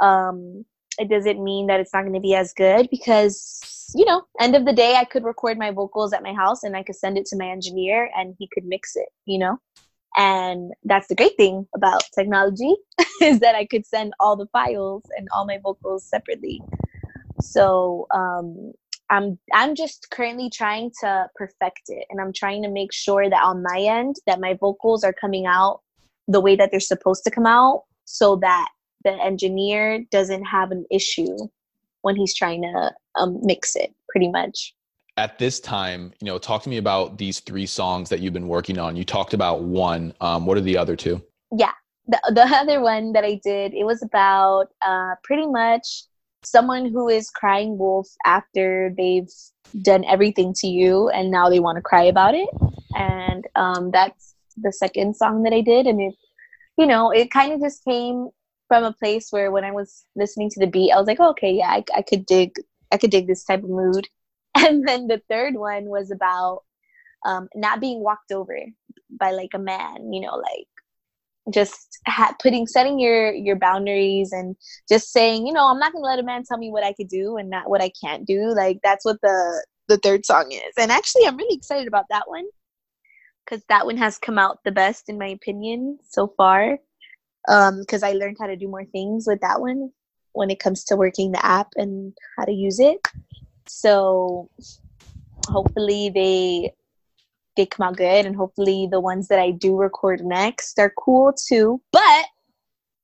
Um, 0.00 0.64
it 0.98 1.08
doesn't 1.08 1.42
mean 1.42 1.66
that 1.68 1.80
it's 1.80 1.92
not 1.94 2.02
going 2.02 2.14
to 2.14 2.20
be 2.20 2.34
as 2.34 2.52
good 2.52 2.88
because, 2.90 3.92
you 3.94 4.04
know, 4.04 4.24
end 4.40 4.54
of 4.54 4.66
the 4.66 4.72
day, 4.72 4.96
I 4.96 5.04
could 5.04 5.24
record 5.24 5.58
my 5.58 5.70
vocals 5.70 6.12
at 6.12 6.22
my 6.22 6.34
house 6.34 6.64
and 6.64 6.76
I 6.76 6.82
could 6.82 6.96
send 6.96 7.16
it 7.16 7.26
to 7.26 7.36
my 7.36 7.48
engineer 7.48 8.10
and 8.14 8.34
he 8.38 8.48
could 8.52 8.64
mix 8.64 8.94
it, 8.94 9.08
you 9.24 9.38
know? 9.38 9.58
And 10.16 10.72
that's 10.84 11.08
the 11.08 11.14
great 11.14 11.36
thing 11.38 11.66
about 11.74 12.02
technology 12.14 12.74
is 13.22 13.40
that 13.40 13.54
I 13.54 13.64
could 13.64 13.86
send 13.86 14.12
all 14.20 14.36
the 14.36 14.46
files 14.52 15.02
and 15.16 15.26
all 15.34 15.46
my 15.46 15.58
vocals 15.62 16.04
separately. 16.04 16.60
So 17.40 18.06
um, 18.14 18.72
I'm 19.12 19.38
I'm 19.52 19.74
just 19.74 20.08
currently 20.10 20.48
trying 20.48 20.90
to 21.02 21.28
perfect 21.36 21.82
it 21.88 22.06
and 22.08 22.18
I'm 22.20 22.32
trying 22.32 22.62
to 22.62 22.70
make 22.70 22.92
sure 22.92 23.28
that 23.28 23.42
on 23.42 23.62
my 23.62 23.78
end 23.80 24.16
that 24.26 24.40
my 24.40 24.54
vocals 24.54 25.04
are 25.04 25.12
coming 25.12 25.44
out 25.44 25.80
the 26.26 26.40
way 26.40 26.56
that 26.56 26.70
they're 26.70 26.80
supposed 26.80 27.22
to 27.24 27.30
come 27.30 27.46
out 27.46 27.82
so 28.06 28.36
that 28.36 28.70
the 29.04 29.12
engineer 29.12 30.04
doesn't 30.10 30.44
have 30.44 30.70
an 30.70 30.86
issue 30.90 31.36
when 32.00 32.16
he's 32.16 32.34
trying 32.34 32.62
to 32.62 32.92
um, 33.16 33.38
mix 33.42 33.76
it 33.76 33.94
pretty 34.08 34.30
much. 34.30 34.74
At 35.18 35.38
this 35.38 35.60
time 35.60 36.14
you 36.20 36.26
know 36.26 36.38
talk 36.38 36.62
to 36.62 36.70
me 36.70 36.78
about 36.78 37.18
these 37.18 37.40
three 37.40 37.66
songs 37.66 38.08
that 38.08 38.20
you've 38.20 38.32
been 38.32 38.48
working 38.48 38.78
on. 38.78 38.96
You 38.96 39.04
talked 39.04 39.34
about 39.34 39.62
one. 39.62 40.14
Um, 40.22 40.46
what 40.46 40.56
are 40.56 40.62
the 40.62 40.78
other 40.78 40.96
two? 40.96 41.22
Yeah. 41.54 41.72
The, 42.08 42.18
the 42.34 42.42
other 42.42 42.80
one 42.80 43.12
that 43.12 43.24
i 43.24 43.40
did 43.44 43.74
it 43.74 43.84
was 43.84 44.02
about 44.02 44.68
uh, 44.84 45.14
pretty 45.22 45.46
much 45.46 46.02
someone 46.44 46.86
who 46.86 47.08
is 47.08 47.30
crying 47.30 47.78
wolf 47.78 48.08
after 48.26 48.92
they've 48.96 49.30
done 49.82 50.04
everything 50.04 50.52
to 50.54 50.66
you 50.66 51.08
and 51.10 51.30
now 51.30 51.48
they 51.48 51.60
want 51.60 51.76
to 51.76 51.82
cry 51.82 52.02
about 52.02 52.34
it. 52.34 52.48
And 52.94 53.46
um, 53.56 53.90
that's 53.90 54.32
the 54.56 54.72
second 54.72 55.16
song 55.16 55.42
that 55.42 55.52
i 55.52 55.60
did 55.60 55.86
and 55.86 56.00
it 56.00 56.14
you 56.76 56.86
know 56.86 57.10
it 57.10 57.30
kind 57.30 57.52
of 57.52 57.60
just 57.60 57.84
came 57.84 58.28
from 58.68 58.84
a 58.84 58.92
place 58.92 59.28
where 59.30 59.50
when 59.50 59.64
i 59.64 59.70
was 59.70 60.04
listening 60.16 60.50
to 60.50 60.60
the 60.60 60.66
beat 60.66 60.92
i 60.92 60.98
was 60.98 61.06
like 61.06 61.20
oh, 61.20 61.30
okay 61.30 61.52
yeah 61.52 61.68
I, 61.68 61.84
I 61.94 62.02
could 62.02 62.26
dig 62.26 62.56
i 62.90 62.96
could 62.96 63.10
dig 63.10 63.26
this 63.26 63.44
type 63.44 63.62
of 63.62 63.70
mood. 63.70 64.08
And 64.54 64.86
then 64.86 65.06
the 65.06 65.22
third 65.30 65.54
one 65.54 65.86
was 65.86 66.10
about 66.10 66.64
um, 67.24 67.48
not 67.54 67.80
being 67.80 68.00
walked 68.00 68.32
over 68.32 68.58
by 69.18 69.30
like 69.30 69.52
a 69.54 69.58
man 69.58 70.12
you 70.12 70.20
know 70.20 70.36
like 70.36 70.68
just 71.50 71.98
ha- 72.06 72.34
putting 72.40 72.66
setting 72.66 72.98
your 72.98 73.32
your 73.32 73.56
boundaries 73.56 74.32
and 74.32 74.54
just 74.88 75.12
saying 75.12 75.46
you 75.46 75.52
know 75.52 75.68
i'm 75.68 75.78
not 75.78 75.92
gonna 75.92 76.04
let 76.04 76.18
a 76.18 76.22
man 76.22 76.44
tell 76.44 76.58
me 76.58 76.70
what 76.70 76.84
i 76.84 76.92
could 76.92 77.08
do 77.08 77.36
and 77.36 77.50
not 77.50 77.68
what 77.68 77.82
i 77.82 77.90
can't 78.02 78.26
do. 78.26 78.52
Like 78.54 78.78
that's 78.82 79.04
what 79.04 79.20
the 79.22 79.66
the 79.88 79.98
third 79.98 80.24
song 80.24 80.52
is. 80.52 80.72
And 80.78 80.92
actually 80.92 81.26
i'm 81.26 81.36
really 81.36 81.56
excited 81.56 81.88
about 81.88 82.06
that 82.10 82.28
one 82.28 82.44
because 83.44 83.64
that 83.68 83.86
one 83.86 83.96
has 83.96 84.18
come 84.18 84.38
out 84.38 84.60
the 84.64 84.72
best 84.72 85.08
in 85.08 85.18
my 85.18 85.28
opinion 85.28 85.98
so 86.08 86.32
far. 86.36 86.78
Um 87.48 87.80
because 87.80 88.02
i 88.02 88.12
learned 88.12 88.36
how 88.38 88.46
to 88.46 88.56
do 88.56 88.68
more 88.68 88.84
things 88.84 89.26
with 89.26 89.40
that 89.40 89.60
one 89.60 89.90
when 90.32 90.50
it 90.50 90.60
comes 90.60 90.84
to 90.84 90.96
working 90.96 91.32
the 91.32 91.44
app 91.44 91.68
and 91.76 92.14
how 92.36 92.44
to 92.44 92.52
use 92.52 92.78
it. 92.78 93.06
So 93.66 94.48
hopefully 95.48 96.10
they 96.14 96.72
they 97.56 97.66
come 97.66 97.88
out 97.88 97.96
good 97.96 98.26
and 98.26 98.36
hopefully 98.36 98.88
the 98.90 99.00
ones 99.00 99.28
that 99.28 99.38
I 99.38 99.50
do 99.50 99.76
record 99.76 100.24
next 100.24 100.78
are 100.78 100.92
cool 100.98 101.32
too. 101.32 101.80
But 101.92 102.26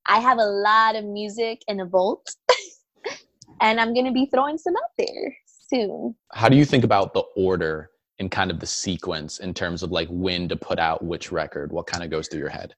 I 0.07 0.21
have 0.21 0.39
a 0.39 0.47
lot 0.47 0.97
of 0.97 1.05
music 1.05 1.63
in 1.69 1.81
a 1.81 1.87
vault 1.87 2.35
and 3.61 3.81
I'm 3.81 3.93
going 3.93 4.07
to 4.07 4.13
be 4.13 4.27
throwing 4.27 4.59
some 4.59 4.75
out 4.77 4.91
there 4.97 5.37
soon. 5.71 6.15
How 6.33 6.49
do 6.49 6.57
you 6.57 6.65
think 6.65 6.85
about 6.85 7.13
the 7.13 7.25
order 7.37 7.91
and 8.19 8.31
kind 8.31 8.51
of 8.51 8.59
the 8.59 8.67
sequence 8.67 9.39
in 9.39 9.53
terms 9.55 9.83
of 9.83 9.93
like 9.93 10.09
when 10.11 10.49
to 10.49 10.57
put 10.57 10.79
out 10.79 11.05
which 11.05 11.31
record? 11.31 11.73
What 11.73 11.87
kind 11.87 12.03
of 12.03 12.11
goes 12.11 12.29
through 12.29 12.41
your 12.41 12.49
head? 12.49 12.75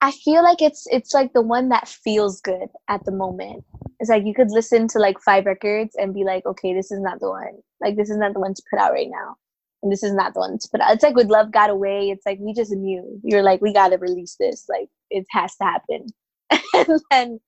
I 0.00 0.10
feel 0.10 0.42
like 0.42 0.60
it's 0.60 0.86
it's 0.90 1.14
like 1.14 1.32
the 1.32 1.40
one 1.40 1.70
that 1.70 1.88
feels 1.88 2.42
good 2.42 2.68
at 2.88 3.02
the 3.06 3.12
moment. 3.12 3.64
It's 4.00 4.10
like 4.10 4.26
you 4.26 4.34
could 4.34 4.50
listen 4.50 4.86
to 4.88 4.98
like 4.98 5.18
five 5.18 5.46
records 5.46 5.94
and 5.96 6.12
be 6.12 6.24
like, 6.24 6.44
okay, 6.44 6.74
this 6.74 6.92
is 6.92 7.00
not 7.00 7.20
the 7.20 7.30
one. 7.30 7.62
Like 7.80 7.96
this 7.96 8.10
is 8.10 8.18
not 8.18 8.34
the 8.34 8.40
one 8.40 8.52
to 8.52 8.62
put 8.70 8.78
out 8.78 8.92
right 8.92 9.08
now 9.08 9.36
and 9.84 9.92
this 9.92 10.02
is 10.02 10.14
not 10.14 10.32
the 10.32 10.40
one 10.40 10.58
out. 10.80 10.94
It's 10.94 11.02
like 11.02 11.14
with 11.14 11.28
Love 11.28 11.52
Got 11.52 11.68
Away, 11.68 12.08
it's 12.08 12.24
like 12.24 12.38
we 12.40 12.54
just 12.54 12.72
knew. 12.72 13.20
You're 13.22 13.42
like, 13.42 13.60
we 13.60 13.72
gotta 13.72 13.98
release 13.98 14.34
this. 14.40 14.64
Like 14.66 14.88
it 15.10 15.26
has 15.30 15.54
to 15.56 15.64
happen. 15.64 16.06
and 16.74 17.00
then, 17.10 17.40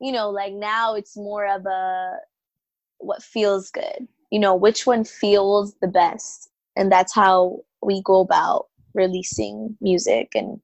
you 0.00 0.10
know, 0.10 0.28
like 0.30 0.52
now 0.52 0.94
it's 0.94 1.16
more 1.16 1.46
of 1.46 1.64
a 1.64 2.16
what 2.98 3.22
feels 3.22 3.70
good. 3.70 4.08
You 4.32 4.40
know, 4.40 4.56
which 4.56 4.84
one 4.84 5.04
feels 5.04 5.76
the 5.80 5.86
best. 5.86 6.50
And 6.74 6.90
that's 6.90 7.14
how 7.14 7.60
we 7.82 8.02
go 8.02 8.20
about 8.20 8.66
releasing 8.94 9.76
music 9.80 10.32
and 10.34 10.58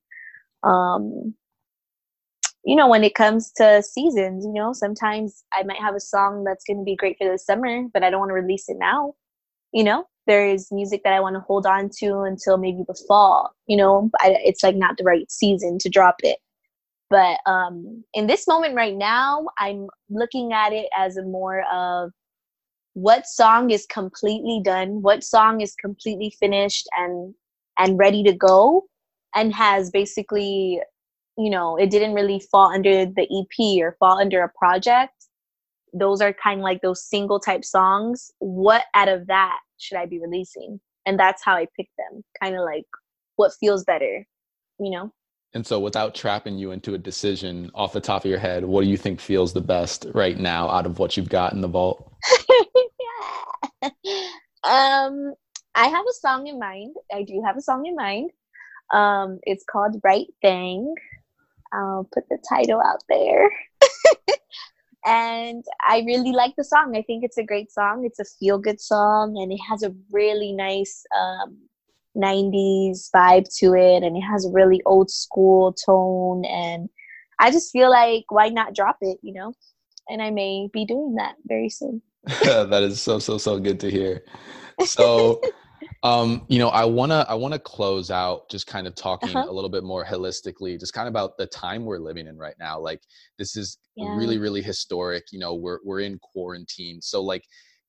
um 0.64 1.34
you 2.64 2.74
know 2.74 2.88
when 2.88 3.04
it 3.04 3.14
comes 3.14 3.52
to 3.52 3.82
seasons 3.82 4.44
you 4.46 4.52
know 4.54 4.72
sometimes 4.72 5.44
i 5.52 5.62
might 5.64 5.78
have 5.78 5.94
a 5.94 6.00
song 6.00 6.42
that's 6.42 6.64
going 6.64 6.78
to 6.78 6.84
be 6.84 6.96
great 6.96 7.18
for 7.18 7.30
the 7.30 7.36
summer 7.36 7.82
but 7.92 8.02
i 8.02 8.08
don't 8.08 8.20
want 8.20 8.30
to 8.30 8.34
release 8.34 8.70
it 8.70 8.78
now 8.78 9.12
you 9.74 9.84
know 9.84 10.06
there's 10.26 10.70
music 10.70 11.02
that 11.04 11.12
I 11.12 11.20
want 11.20 11.34
to 11.34 11.40
hold 11.40 11.66
on 11.66 11.90
to 11.98 12.20
until 12.20 12.56
maybe 12.56 12.84
the 12.86 13.00
fall. 13.08 13.54
You 13.66 13.76
know, 13.76 14.10
I, 14.20 14.36
it's 14.44 14.62
like 14.62 14.76
not 14.76 14.96
the 14.96 15.04
right 15.04 15.30
season 15.30 15.78
to 15.80 15.88
drop 15.88 16.16
it. 16.20 16.38
But 17.10 17.38
um, 17.44 18.04
in 18.14 18.26
this 18.26 18.48
moment 18.48 18.74
right 18.74 18.96
now, 18.96 19.46
I'm 19.58 19.88
looking 20.08 20.52
at 20.52 20.72
it 20.72 20.86
as 20.96 21.16
a 21.16 21.22
more 21.22 21.62
of 21.70 22.10
what 22.94 23.26
song 23.26 23.70
is 23.70 23.86
completely 23.86 24.60
done, 24.64 25.02
what 25.02 25.24
song 25.24 25.60
is 25.60 25.74
completely 25.74 26.34
finished 26.38 26.88
and 26.96 27.34
and 27.78 27.98
ready 27.98 28.22
to 28.22 28.32
go, 28.32 28.84
and 29.34 29.54
has 29.54 29.90
basically, 29.90 30.80
you 31.36 31.50
know, 31.50 31.76
it 31.76 31.90
didn't 31.90 32.14
really 32.14 32.40
fall 32.50 32.70
under 32.72 33.06
the 33.06 33.22
EP 33.22 33.82
or 33.82 33.96
fall 33.98 34.18
under 34.18 34.42
a 34.42 34.52
project. 34.58 35.12
Those 35.92 36.20
are 36.20 36.32
kind 36.32 36.60
of 36.60 36.64
like 36.64 36.80
those 36.80 37.04
single 37.04 37.40
type 37.40 37.64
songs. 37.64 38.30
What 38.38 38.84
out 38.94 39.08
of 39.08 39.26
that 39.26 39.58
should 39.82 39.98
I 39.98 40.06
be 40.06 40.20
releasing? 40.20 40.80
And 41.04 41.18
that's 41.18 41.42
how 41.44 41.54
I 41.54 41.66
pick 41.76 41.88
them, 41.98 42.22
kind 42.40 42.54
of 42.54 42.62
like 42.62 42.86
what 43.36 43.52
feels 43.58 43.84
better, 43.84 44.24
you 44.78 44.90
know? 44.90 45.12
And 45.54 45.66
so, 45.66 45.78
without 45.80 46.14
trapping 46.14 46.56
you 46.56 46.70
into 46.70 46.94
a 46.94 46.98
decision 46.98 47.70
off 47.74 47.92
the 47.92 48.00
top 48.00 48.24
of 48.24 48.30
your 48.30 48.38
head, 48.38 48.64
what 48.64 48.82
do 48.82 48.88
you 48.88 48.96
think 48.96 49.20
feels 49.20 49.52
the 49.52 49.60
best 49.60 50.06
right 50.14 50.38
now 50.38 50.70
out 50.70 50.86
of 50.86 50.98
what 50.98 51.16
you've 51.16 51.28
got 51.28 51.52
in 51.52 51.60
the 51.60 51.68
vault? 51.68 52.10
um, 54.64 55.34
I 55.74 55.88
have 55.88 56.04
a 56.08 56.12
song 56.20 56.46
in 56.46 56.58
mind. 56.58 56.96
I 57.12 57.22
do 57.22 57.42
have 57.44 57.56
a 57.58 57.62
song 57.62 57.84
in 57.84 57.96
mind. 57.96 58.30
Um, 58.94 59.40
it's 59.42 59.64
called 59.70 60.00
Right 60.02 60.28
Thing. 60.40 60.94
I'll 61.72 62.08
put 62.12 62.24
the 62.28 62.38
title 62.48 62.80
out 62.80 63.02
there. 63.08 63.50
and 65.04 65.64
I 65.86 66.02
really 66.06 66.32
like 66.32 66.54
the 66.56 66.64
song. 66.64 66.96
I 66.96 67.02
think 67.02 67.24
it's 67.24 67.38
a 67.38 67.44
great 67.44 67.72
song. 67.72 68.04
It's 68.04 68.20
a 68.20 68.24
feel 68.24 68.58
good 68.58 68.80
song, 68.80 69.36
and 69.36 69.52
it 69.52 69.60
has 69.68 69.82
a 69.82 69.94
really 70.10 70.52
nice 70.52 71.04
um, 71.16 71.58
90s 72.16 73.10
vibe 73.14 73.46
to 73.58 73.74
it, 73.74 74.02
and 74.02 74.16
it 74.16 74.22
has 74.22 74.44
a 74.44 74.50
really 74.50 74.80
old 74.86 75.10
school 75.10 75.72
tone. 75.72 76.44
And 76.44 76.88
I 77.38 77.50
just 77.50 77.72
feel 77.72 77.90
like 77.90 78.24
why 78.28 78.48
not 78.48 78.74
drop 78.74 78.98
it, 79.00 79.18
you 79.22 79.32
know? 79.32 79.52
And 80.08 80.22
I 80.22 80.30
may 80.30 80.68
be 80.72 80.84
doing 80.84 81.14
that 81.16 81.34
very 81.46 81.68
soon. 81.68 82.02
that 82.44 82.82
is 82.82 83.00
so 83.02 83.18
so 83.18 83.38
so 83.38 83.58
good 83.58 83.80
to 83.80 83.90
hear. 83.90 84.24
So. 84.84 85.40
Um, 86.04 86.44
you 86.48 86.58
know, 86.58 86.68
I 86.68 86.84
wanna 86.84 87.24
I 87.28 87.34
wanna 87.34 87.58
close 87.58 88.10
out 88.10 88.48
just 88.50 88.66
kind 88.66 88.86
of 88.86 88.94
talking 88.94 89.36
uh-huh. 89.36 89.48
a 89.48 89.52
little 89.52 89.70
bit 89.70 89.84
more 89.84 90.04
holistically, 90.04 90.78
just 90.78 90.92
kind 90.92 91.06
of 91.06 91.12
about 91.12 91.36
the 91.38 91.46
time 91.46 91.84
we're 91.84 91.98
living 91.98 92.26
in 92.26 92.36
right 92.36 92.56
now. 92.58 92.80
Like 92.80 93.00
this 93.38 93.56
is 93.56 93.78
yeah. 93.94 94.16
really, 94.16 94.38
really 94.38 94.62
historic. 94.62 95.24
You 95.30 95.38
know, 95.38 95.54
we're 95.54 95.78
we're 95.84 96.00
in 96.00 96.18
quarantine. 96.18 97.00
So 97.00 97.22
like 97.22 97.44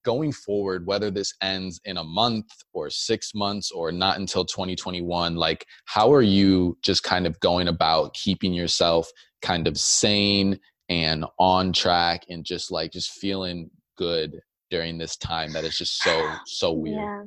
going 0.05 0.31
forward, 0.31 0.85
whether 0.85 1.09
this 1.09 1.33
ends 1.41 1.81
in 1.85 1.97
a 1.97 2.03
month 2.03 2.51
or 2.73 2.89
six 2.89 3.33
months 3.33 3.71
or 3.71 3.91
not 3.91 4.19
until 4.19 4.45
2021, 4.45 5.35
like 5.35 5.65
how 5.85 6.13
are 6.13 6.21
you 6.21 6.77
just 6.83 7.03
kind 7.03 7.25
of 7.25 7.39
going 7.39 7.67
about 7.69 8.13
keeping 8.13 8.53
yourself 8.53 9.09
kind 9.41 9.67
of 9.67 9.77
sane 9.77 10.59
and 10.89 11.25
on 11.39 11.73
track 11.73 12.25
and 12.29 12.45
just 12.45 12.69
like 12.69 12.91
just 12.91 13.11
feeling 13.11 13.71
good 13.97 14.39
during 14.69 14.97
this 14.97 15.15
time 15.17 15.51
that 15.53 15.63
is 15.63 15.79
just 15.79 15.97
so 16.03 16.35
so 16.45 16.73
weird? 16.73 16.97
Yeah 16.97 17.23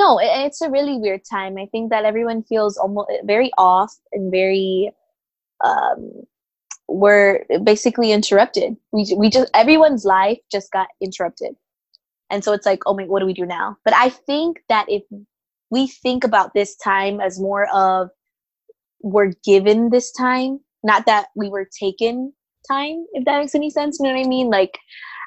no 0.00 0.18
it's 0.22 0.60
a 0.62 0.70
really 0.70 0.96
weird 0.96 1.22
time. 1.30 1.58
I 1.58 1.66
think 1.66 1.90
that 1.90 2.04
everyone 2.04 2.42
feels 2.42 2.76
almost 2.76 3.10
very 3.24 3.50
off 3.58 3.92
and 4.12 4.30
very 4.30 4.90
um 5.62 6.24
we're 6.88 7.44
basically 7.62 8.10
interrupted. 8.10 8.76
We, 8.92 9.14
we 9.16 9.30
just 9.30 9.50
everyone's 9.54 10.04
life 10.04 10.38
just 10.50 10.72
got 10.72 10.88
interrupted. 11.00 11.54
And 12.30 12.42
so 12.44 12.52
it's 12.52 12.66
like 12.66 12.82
oh 12.86 12.94
my 12.94 13.04
what 13.04 13.20
do 13.20 13.26
we 13.26 13.34
do 13.34 13.46
now? 13.46 13.76
But 13.84 13.94
i 13.94 14.08
think 14.08 14.62
that 14.68 14.86
if 14.88 15.02
we 15.70 15.86
think 15.86 16.24
about 16.24 16.54
this 16.54 16.76
time 16.76 17.20
as 17.20 17.38
more 17.38 17.68
of 17.72 18.08
we're 19.02 19.32
given 19.44 19.90
this 19.90 20.12
time 20.12 20.60
not 20.82 21.06
that 21.06 21.26
we 21.36 21.48
were 21.48 21.66
taken 21.78 22.32
time 22.68 23.06
if 23.12 23.24
that 23.24 23.38
makes 23.38 23.54
any 23.54 23.70
sense 23.70 23.98
you 23.98 24.06
know 24.06 24.14
what 24.14 24.26
i 24.26 24.28
mean? 24.28 24.50
Like 24.50 24.78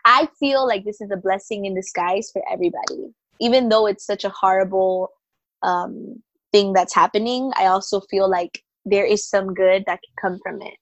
i 0.05 0.27
feel 0.39 0.67
like 0.67 0.83
this 0.85 1.01
is 1.01 1.11
a 1.11 1.17
blessing 1.17 1.65
in 1.65 1.75
disguise 1.75 2.29
for 2.33 2.41
everybody 2.51 3.13
even 3.39 3.69
though 3.69 3.87
it's 3.87 4.05
such 4.05 4.23
a 4.23 4.29
horrible 4.29 5.09
um, 5.63 6.21
thing 6.51 6.73
that's 6.73 6.93
happening, 6.93 7.51
I 7.57 7.65
also 7.65 8.01
feel 8.01 8.29
like 8.29 8.63
there 8.85 9.05
is 9.05 9.27
some 9.27 9.53
good 9.53 9.83
that 9.87 9.99
can 10.03 10.31
come 10.31 10.39
from 10.43 10.61
it. 10.61 10.75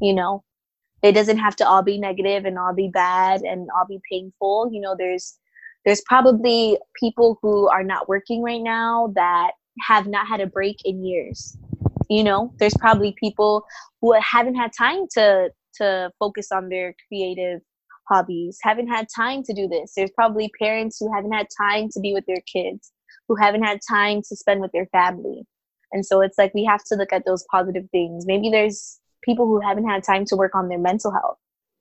You 0.00 0.14
know, 0.14 0.44
it 1.02 1.12
doesn't 1.12 1.38
have 1.38 1.56
to 1.56 1.66
all 1.66 1.82
be 1.82 1.98
negative 1.98 2.44
and 2.44 2.58
all 2.58 2.74
be 2.74 2.88
bad 2.88 3.42
and 3.42 3.68
all 3.76 3.86
be 3.86 4.00
painful. 4.10 4.70
You 4.72 4.80
know, 4.80 4.94
there's 4.98 5.38
there's 5.84 6.02
probably 6.06 6.78
people 6.98 7.38
who 7.40 7.68
are 7.68 7.84
not 7.84 8.08
working 8.08 8.42
right 8.42 8.62
now 8.62 9.12
that 9.14 9.52
have 9.82 10.06
not 10.06 10.26
had 10.26 10.40
a 10.40 10.46
break 10.46 10.78
in 10.84 11.04
years. 11.04 11.56
You 12.08 12.24
know, 12.24 12.52
there's 12.58 12.76
probably 12.78 13.14
people 13.18 13.64
who 14.00 14.12
haven't 14.20 14.56
had 14.56 14.72
time 14.76 15.06
to 15.12 15.50
to 15.76 16.10
focus 16.18 16.50
on 16.50 16.68
their 16.68 16.94
creative 17.08 17.60
hobbies, 18.08 18.58
haven't 18.62 18.88
had 18.88 19.06
time 19.14 19.42
to 19.44 19.54
do 19.54 19.68
this. 19.68 19.92
There's 19.96 20.10
probably 20.10 20.50
parents 20.60 20.98
who 20.98 21.12
haven't 21.12 21.32
had 21.32 21.48
time 21.60 21.88
to 21.92 22.00
be 22.00 22.12
with 22.12 22.24
their 22.26 22.42
kids, 22.52 22.92
who 23.28 23.36
haven't 23.36 23.62
had 23.62 23.80
time 23.88 24.22
to 24.28 24.36
spend 24.36 24.60
with 24.60 24.72
their 24.72 24.86
family. 24.86 25.44
And 25.92 26.04
so 26.04 26.20
it's 26.20 26.38
like 26.38 26.52
we 26.54 26.64
have 26.64 26.84
to 26.84 26.96
look 26.96 27.12
at 27.12 27.24
those 27.24 27.44
positive 27.50 27.88
things. 27.90 28.26
Maybe 28.26 28.50
there's 28.50 29.00
people 29.22 29.46
who 29.46 29.60
haven't 29.60 29.88
had 29.88 30.04
time 30.04 30.24
to 30.26 30.36
work 30.36 30.54
on 30.54 30.68
their 30.68 30.78
mental 30.78 31.10
health. 31.10 31.38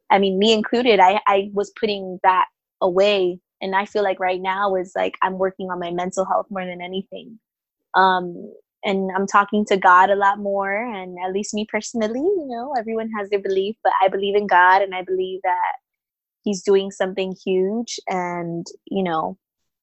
I 0.10 0.20
mean, 0.20 0.38
me 0.38 0.54
included, 0.54 1.00
I, 1.00 1.20
I 1.28 1.50
was 1.54 1.72
putting 1.80 2.20
that 2.24 2.46
away. 2.82 3.40
And 3.62 3.76
I 3.76 3.86
feel 3.86 4.04
like 4.04 4.20
right 4.20 4.42
now 4.42 4.76
is 4.76 4.94
like 4.96 5.16
I'm 5.22 5.38
working 5.38 5.70
on 5.72 5.80
my 5.80 5.92
mental 5.92 6.26
health 6.26 6.48
more 6.50 6.66
than 6.66 6.82
anything. 6.82 7.40
Um, 7.96 8.54
and 8.84 9.10
I'm 9.16 9.26
talking 9.26 9.66
to 9.66 9.78
God 9.78 10.12
a 10.12 10.16
lot 10.16 10.38
more. 10.38 10.72
And 10.72 11.18
at 11.26 11.34
least 11.34 11.54
me 11.54 11.66
personally, 11.70 12.20
you 12.20 12.46
know, 12.48 12.74
everyone 12.78 13.10
has 13.18 13.30
their 13.30 13.40
belief, 13.40 13.76
but 13.84 13.94
I 14.02 14.10
believe 14.10 14.36
in 14.36 14.46
God 14.46 14.84
and 14.84 14.94
I 14.94 15.02
believe 15.02 15.40
that 15.44 15.74
he's 16.45 16.63
doing 16.63 16.89
something 16.91 17.36
huge 17.45 17.99
and 18.08 18.65
you 18.86 19.03
know 19.03 19.38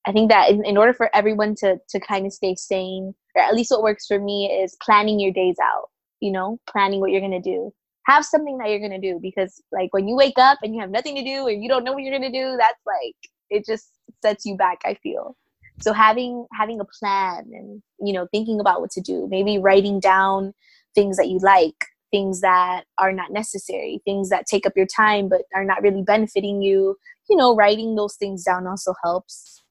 i 0.06 0.12
think 0.12 0.30
that 0.30 0.48
in, 0.48 0.64
in 0.64 0.78
order 0.78 0.94
for 0.94 1.14
everyone 1.14 1.54
to 1.54 1.76
to 1.90 2.00
kind 2.00 2.24
of 2.24 2.32
stay 2.32 2.54
sane 2.54 3.14
or 3.34 3.42
at 3.42 3.54
least 3.54 3.70
what 3.70 3.82
works 3.82 4.06
for 4.06 4.18
me 4.18 4.46
is 4.46 4.76
planning 4.82 5.20
your 5.20 5.32
days 5.32 5.56
out 5.62 5.90
you 6.22 6.32
know 6.32 6.58
planning 6.70 7.00
what 7.00 7.10
you're 7.10 7.20
going 7.20 7.32
to 7.32 7.40
do. 7.40 7.70
Have 8.06 8.24
something 8.24 8.56
that 8.58 8.70
you're 8.70 8.78
going 8.78 8.98
to 8.98 9.12
do 9.12 9.20
because 9.20 9.62
like 9.70 9.92
when 9.92 10.08
you 10.08 10.16
wake 10.16 10.38
up 10.38 10.58
and 10.62 10.74
you 10.74 10.80
have 10.80 10.90
nothing 10.90 11.14
to 11.16 11.22
do 11.22 11.48
and 11.48 11.62
you 11.62 11.68
don't 11.68 11.84
know 11.84 11.92
what 11.92 12.02
you're 12.02 12.18
going 12.18 12.32
to 12.32 12.38
do 12.38 12.56
that's 12.56 12.80
like 12.86 13.14
it 13.50 13.66
just 13.66 13.90
sets 14.22 14.46
you 14.46 14.56
back 14.56 14.78
i 14.86 14.94
feel. 14.94 15.36
So 15.80 15.92
having 15.92 16.46
having 16.52 16.80
a 16.80 16.84
plan 16.84 17.50
and 17.52 17.82
you 18.00 18.12
know 18.12 18.26
thinking 18.32 18.60
about 18.60 18.80
what 18.80 18.90
to 18.92 19.00
do 19.00 19.26
maybe 19.30 19.58
writing 19.58 20.00
down 20.00 20.54
things 20.94 21.16
that 21.16 21.28
you 21.28 21.38
like 21.38 21.74
things 22.12 22.40
that 22.42 22.84
are 22.98 23.12
not 23.12 23.32
necessary, 23.32 24.00
things 24.04 24.28
that 24.28 24.46
take 24.46 24.66
up 24.66 24.74
your 24.76 24.86
time 24.86 25.28
but 25.28 25.42
are 25.54 25.64
not 25.64 25.82
really 25.82 26.02
benefiting 26.02 26.62
you. 26.62 26.96
You 27.28 27.36
know, 27.36 27.56
writing 27.56 27.96
those 27.96 28.14
things 28.14 28.44
down 28.44 28.68
also 28.68 28.94
helps 29.02 29.62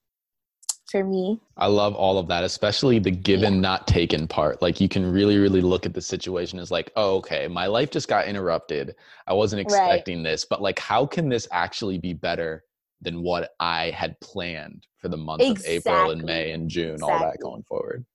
for 0.91 1.03
me. 1.03 1.39
I 1.57 1.67
love 1.67 1.95
all 1.95 2.17
of 2.17 2.27
that, 2.27 2.43
especially 2.43 2.99
the 2.99 3.11
given, 3.11 3.55
yeah. 3.55 3.59
not 3.61 3.87
taken 3.87 4.27
part. 4.27 4.61
Like 4.61 4.81
you 4.81 4.89
can 4.89 5.09
really, 5.09 5.37
really 5.37 5.61
look 5.61 5.85
at 5.85 5.93
the 5.93 6.01
situation 6.01 6.59
as 6.59 6.69
like, 6.69 6.91
oh, 6.95 7.15
okay, 7.17 7.47
my 7.47 7.67
life 7.67 7.89
just 7.89 8.09
got 8.09 8.27
interrupted. 8.27 8.95
I 9.25 9.33
wasn't 9.33 9.61
expecting 9.61 10.17
right. 10.17 10.31
this, 10.31 10.45
but 10.45 10.61
like, 10.61 10.77
how 10.77 11.05
can 11.05 11.29
this 11.29 11.47
actually 11.51 11.97
be 11.97 12.13
better 12.13 12.63
than 13.01 13.23
what 13.23 13.51
I 13.59 13.91
had 13.91 14.19
planned 14.19 14.85
for 14.97 15.07
the 15.07 15.17
month 15.17 15.41
exactly. 15.41 15.77
of 15.77 15.87
April 15.87 16.11
and 16.11 16.23
May 16.23 16.51
and 16.51 16.69
June, 16.69 16.95
exactly. 16.95 17.13
all 17.13 17.19
that 17.19 17.39
going 17.41 17.63
forward? 17.63 18.05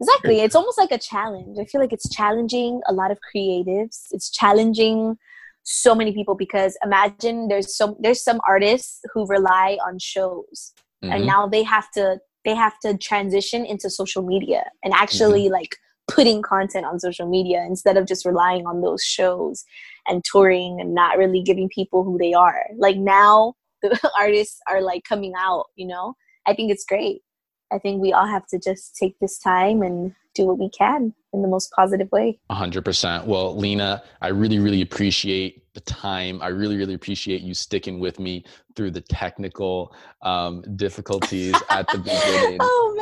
Exactly. 0.00 0.40
It's 0.40 0.56
almost 0.56 0.78
like 0.78 0.90
a 0.90 0.98
challenge. 0.98 1.56
I 1.60 1.64
feel 1.64 1.80
like 1.80 1.92
it's 1.92 2.08
challenging 2.08 2.80
a 2.86 2.92
lot 2.92 3.10
of 3.10 3.18
creatives. 3.34 4.06
It's 4.10 4.30
challenging 4.30 5.16
so 5.62 5.94
many 5.94 6.12
people 6.12 6.34
because 6.34 6.76
imagine 6.84 7.48
there's 7.48 7.74
some 7.74 7.96
there's 7.98 8.22
some 8.22 8.40
artists 8.46 9.00
who 9.14 9.26
rely 9.26 9.78
on 9.86 9.98
shows 9.98 10.72
mm-hmm. 11.02 11.12
and 11.12 11.26
now 11.26 11.46
they 11.46 11.62
have 11.62 11.90
to 11.92 12.18
they 12.44 12.54
have 12.54 12.78
to 12.80 12.98
transition 12.98 13.64
into 13.64 13.88
social 13.88 14.22
media 14.22 14.64
and 14.82 14.92
actually 14.92 15.44
mm-hmm. 15.44 15.54
like 15.54 15.76
putting 16.06 16.42
content 16.42 16.84
on 16.84 17.00
social 17.00 17.26
media 17.26 17.64
instead 17.66 17.96
of 17.96 18.06
just 18.06 18.26
relying 18.26 18.66
on 18.66 18.82
those 18.82 19.02
shows 19.02 19.64
and 20.06 20.22
touring 20.30 20.80
and 20.80 20.94
not 20.94 21.16
really 21.16 21.42
giving 21.42 21.68
people 21.68 22.04
who 22.04 22.18
they 22.18 22.34
are. 22.34 22.66
Like 22.76 22.96
now 22.96 23.54
the 23.82 24.10
artists 24.18 24.60
are 24.68 24.82
like 24.82 25.04
coming 25.04 25.32
out, 25.38 25.66
you 25.76 25.86
know? 25.86 26.14
I 26.46 26.54
think 26.54 26.70
it's 26.70 26.84
great. 26.84 27.22
I 27.72 27.78
think 27.78 28.00
we 28.00 28.12
all 28.12 28.26
have 28.26 28.46
to 28.48 28.58
just 28.58 28.96
take 28.96 29.18
this 29.18 29.38
time 29.38 29.82
and 29.82 30.14
do 30.34 30.46
what 30.46 30.58
we 30.58 30.68
can 30.70 31.14
in 31.32 31.42
the 31.42 31.48
most 31.48 31.72
positive 31.72 32.10
way. 32.12 32.38
100%. 32.50 33.26
Well, 33.26 33.56
Lena, 33.56 34.02
I 34.20 34.28
really, 34.28 34.58
really 34.58 34.82
appreciate 34.82 35.63
the 35.74 35.80
time. 35.80 36.40
I 36.40 36.48
really, 36.48 36.76
really 36.76 36.94
appreciate 36.94 37.42
you 37.42 37.52
sticking 37.52 37.98
with 37.98 38.18
me 38.18 38.44
through 38.76 38.90
the 38.90 39.00
technical 39.00 39.94
um, 40.22 40.62
difficulties 40.76 41.54
at 41.70 41.86
the 41.88 41.98
beginning. 41.98 42.58
oh 42.60 42.94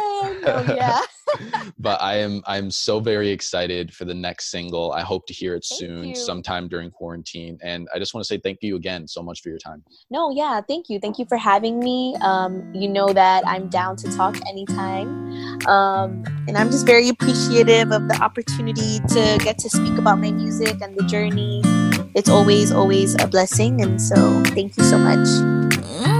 man, 0.43 0.43
oh 0.47 0.75
yeah. 0.75 1.01
but 1.79 2.01
I 2.01 2.17
am 2.17 2.43
I'm 2.47 2.71
so 2.71 3.01
very 3.01 3.31
excited 3.31 3.95
for 3.95 4.05
the 4.05 4.15
next 4.15 4.51
single. 4.51 4.93
I 4.93 5.03
hope 5.03 5.27
to 5.27 5.35
hear 5.35 5.55
it 5.55 5.65
thank 5.69 5.81
soon, 5.81 6.09
you. 6.11 6.15
sometime 6.15 6.69
during 6.69 6.91
quarantine. 6.91 7.59
And 7.63 7.89
I 7.95 7.99
just 7.99 8.15
want 8.15 8.25
to 8.25 8.29
say 8.29 8.39
thank 8.39 8.59
you 8.63 8.77
again 8.77 9.07
so 9.07 9.23
much 9.23 9.43
for 9.43 9.49
your 9.49 9.59
time. 9.59 9.83
No, 10.11 10.31
yeah, 10.31 10.61
thank 10.67 10.89
you. 10.89 10.99
Thank 10.99 11.19
you 11.19 11.27
for 11.27 11.37
having 11.37 11.79
me. 11.79 12.17
Um, 12.21 12.73
you 12.75 12.89
know 12.89 13.13
that 13.13 13.47
I'm 13.47 13.69
down 13.69 13.97
to 13.97 14.17
talk 14.17 14.37
anytime. 14.49 15.67
Um, 15.67 16.25
and 16.49 16.57
I'm 16.57 16.71
just 16.71 16.87
very 16.87 17.09
appreciative 17.09 17.93
of 17.93 18.09
the 18.09 18.19
opportunity 18.21 18.99
to 18.99 19.39
get 19.43 19.59
to 19.59 19.71
speak 19.71 19.99
about 19.99 20.19
my 20.19 20.33
music 20.33 20.81
and 20.81 20.97
the 20.97 21.05
journey. 21.05 21.63
It's 22.15 22.29
always, 22.29 22.73
always 22.73 23.15
a 23.23 23.27
blessing. 23.27 23.81
And 23.81 24.01
so 24.01 24.43
thank 24.55 24.77
you 24.77 24.85
so 24.85 24.99
much. 24.99 26.12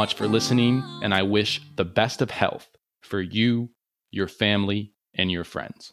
Much 0.00 0.14
for 0.14 0.26
listening, 0.26 0.82
and 1.02 1.12
I 1.12 1.20
wish 1.20 1.60
the 1.76 1.84
best 1.84 2.22
of 2.22 2.30
health 2.30 2.70
for 3.02 3.20
you, 3.20 3.68
your 4.10 4.28
family, 4.28 4.94
and 5.12 5.30
your 5.30 5.44
friends. 5.44 5.92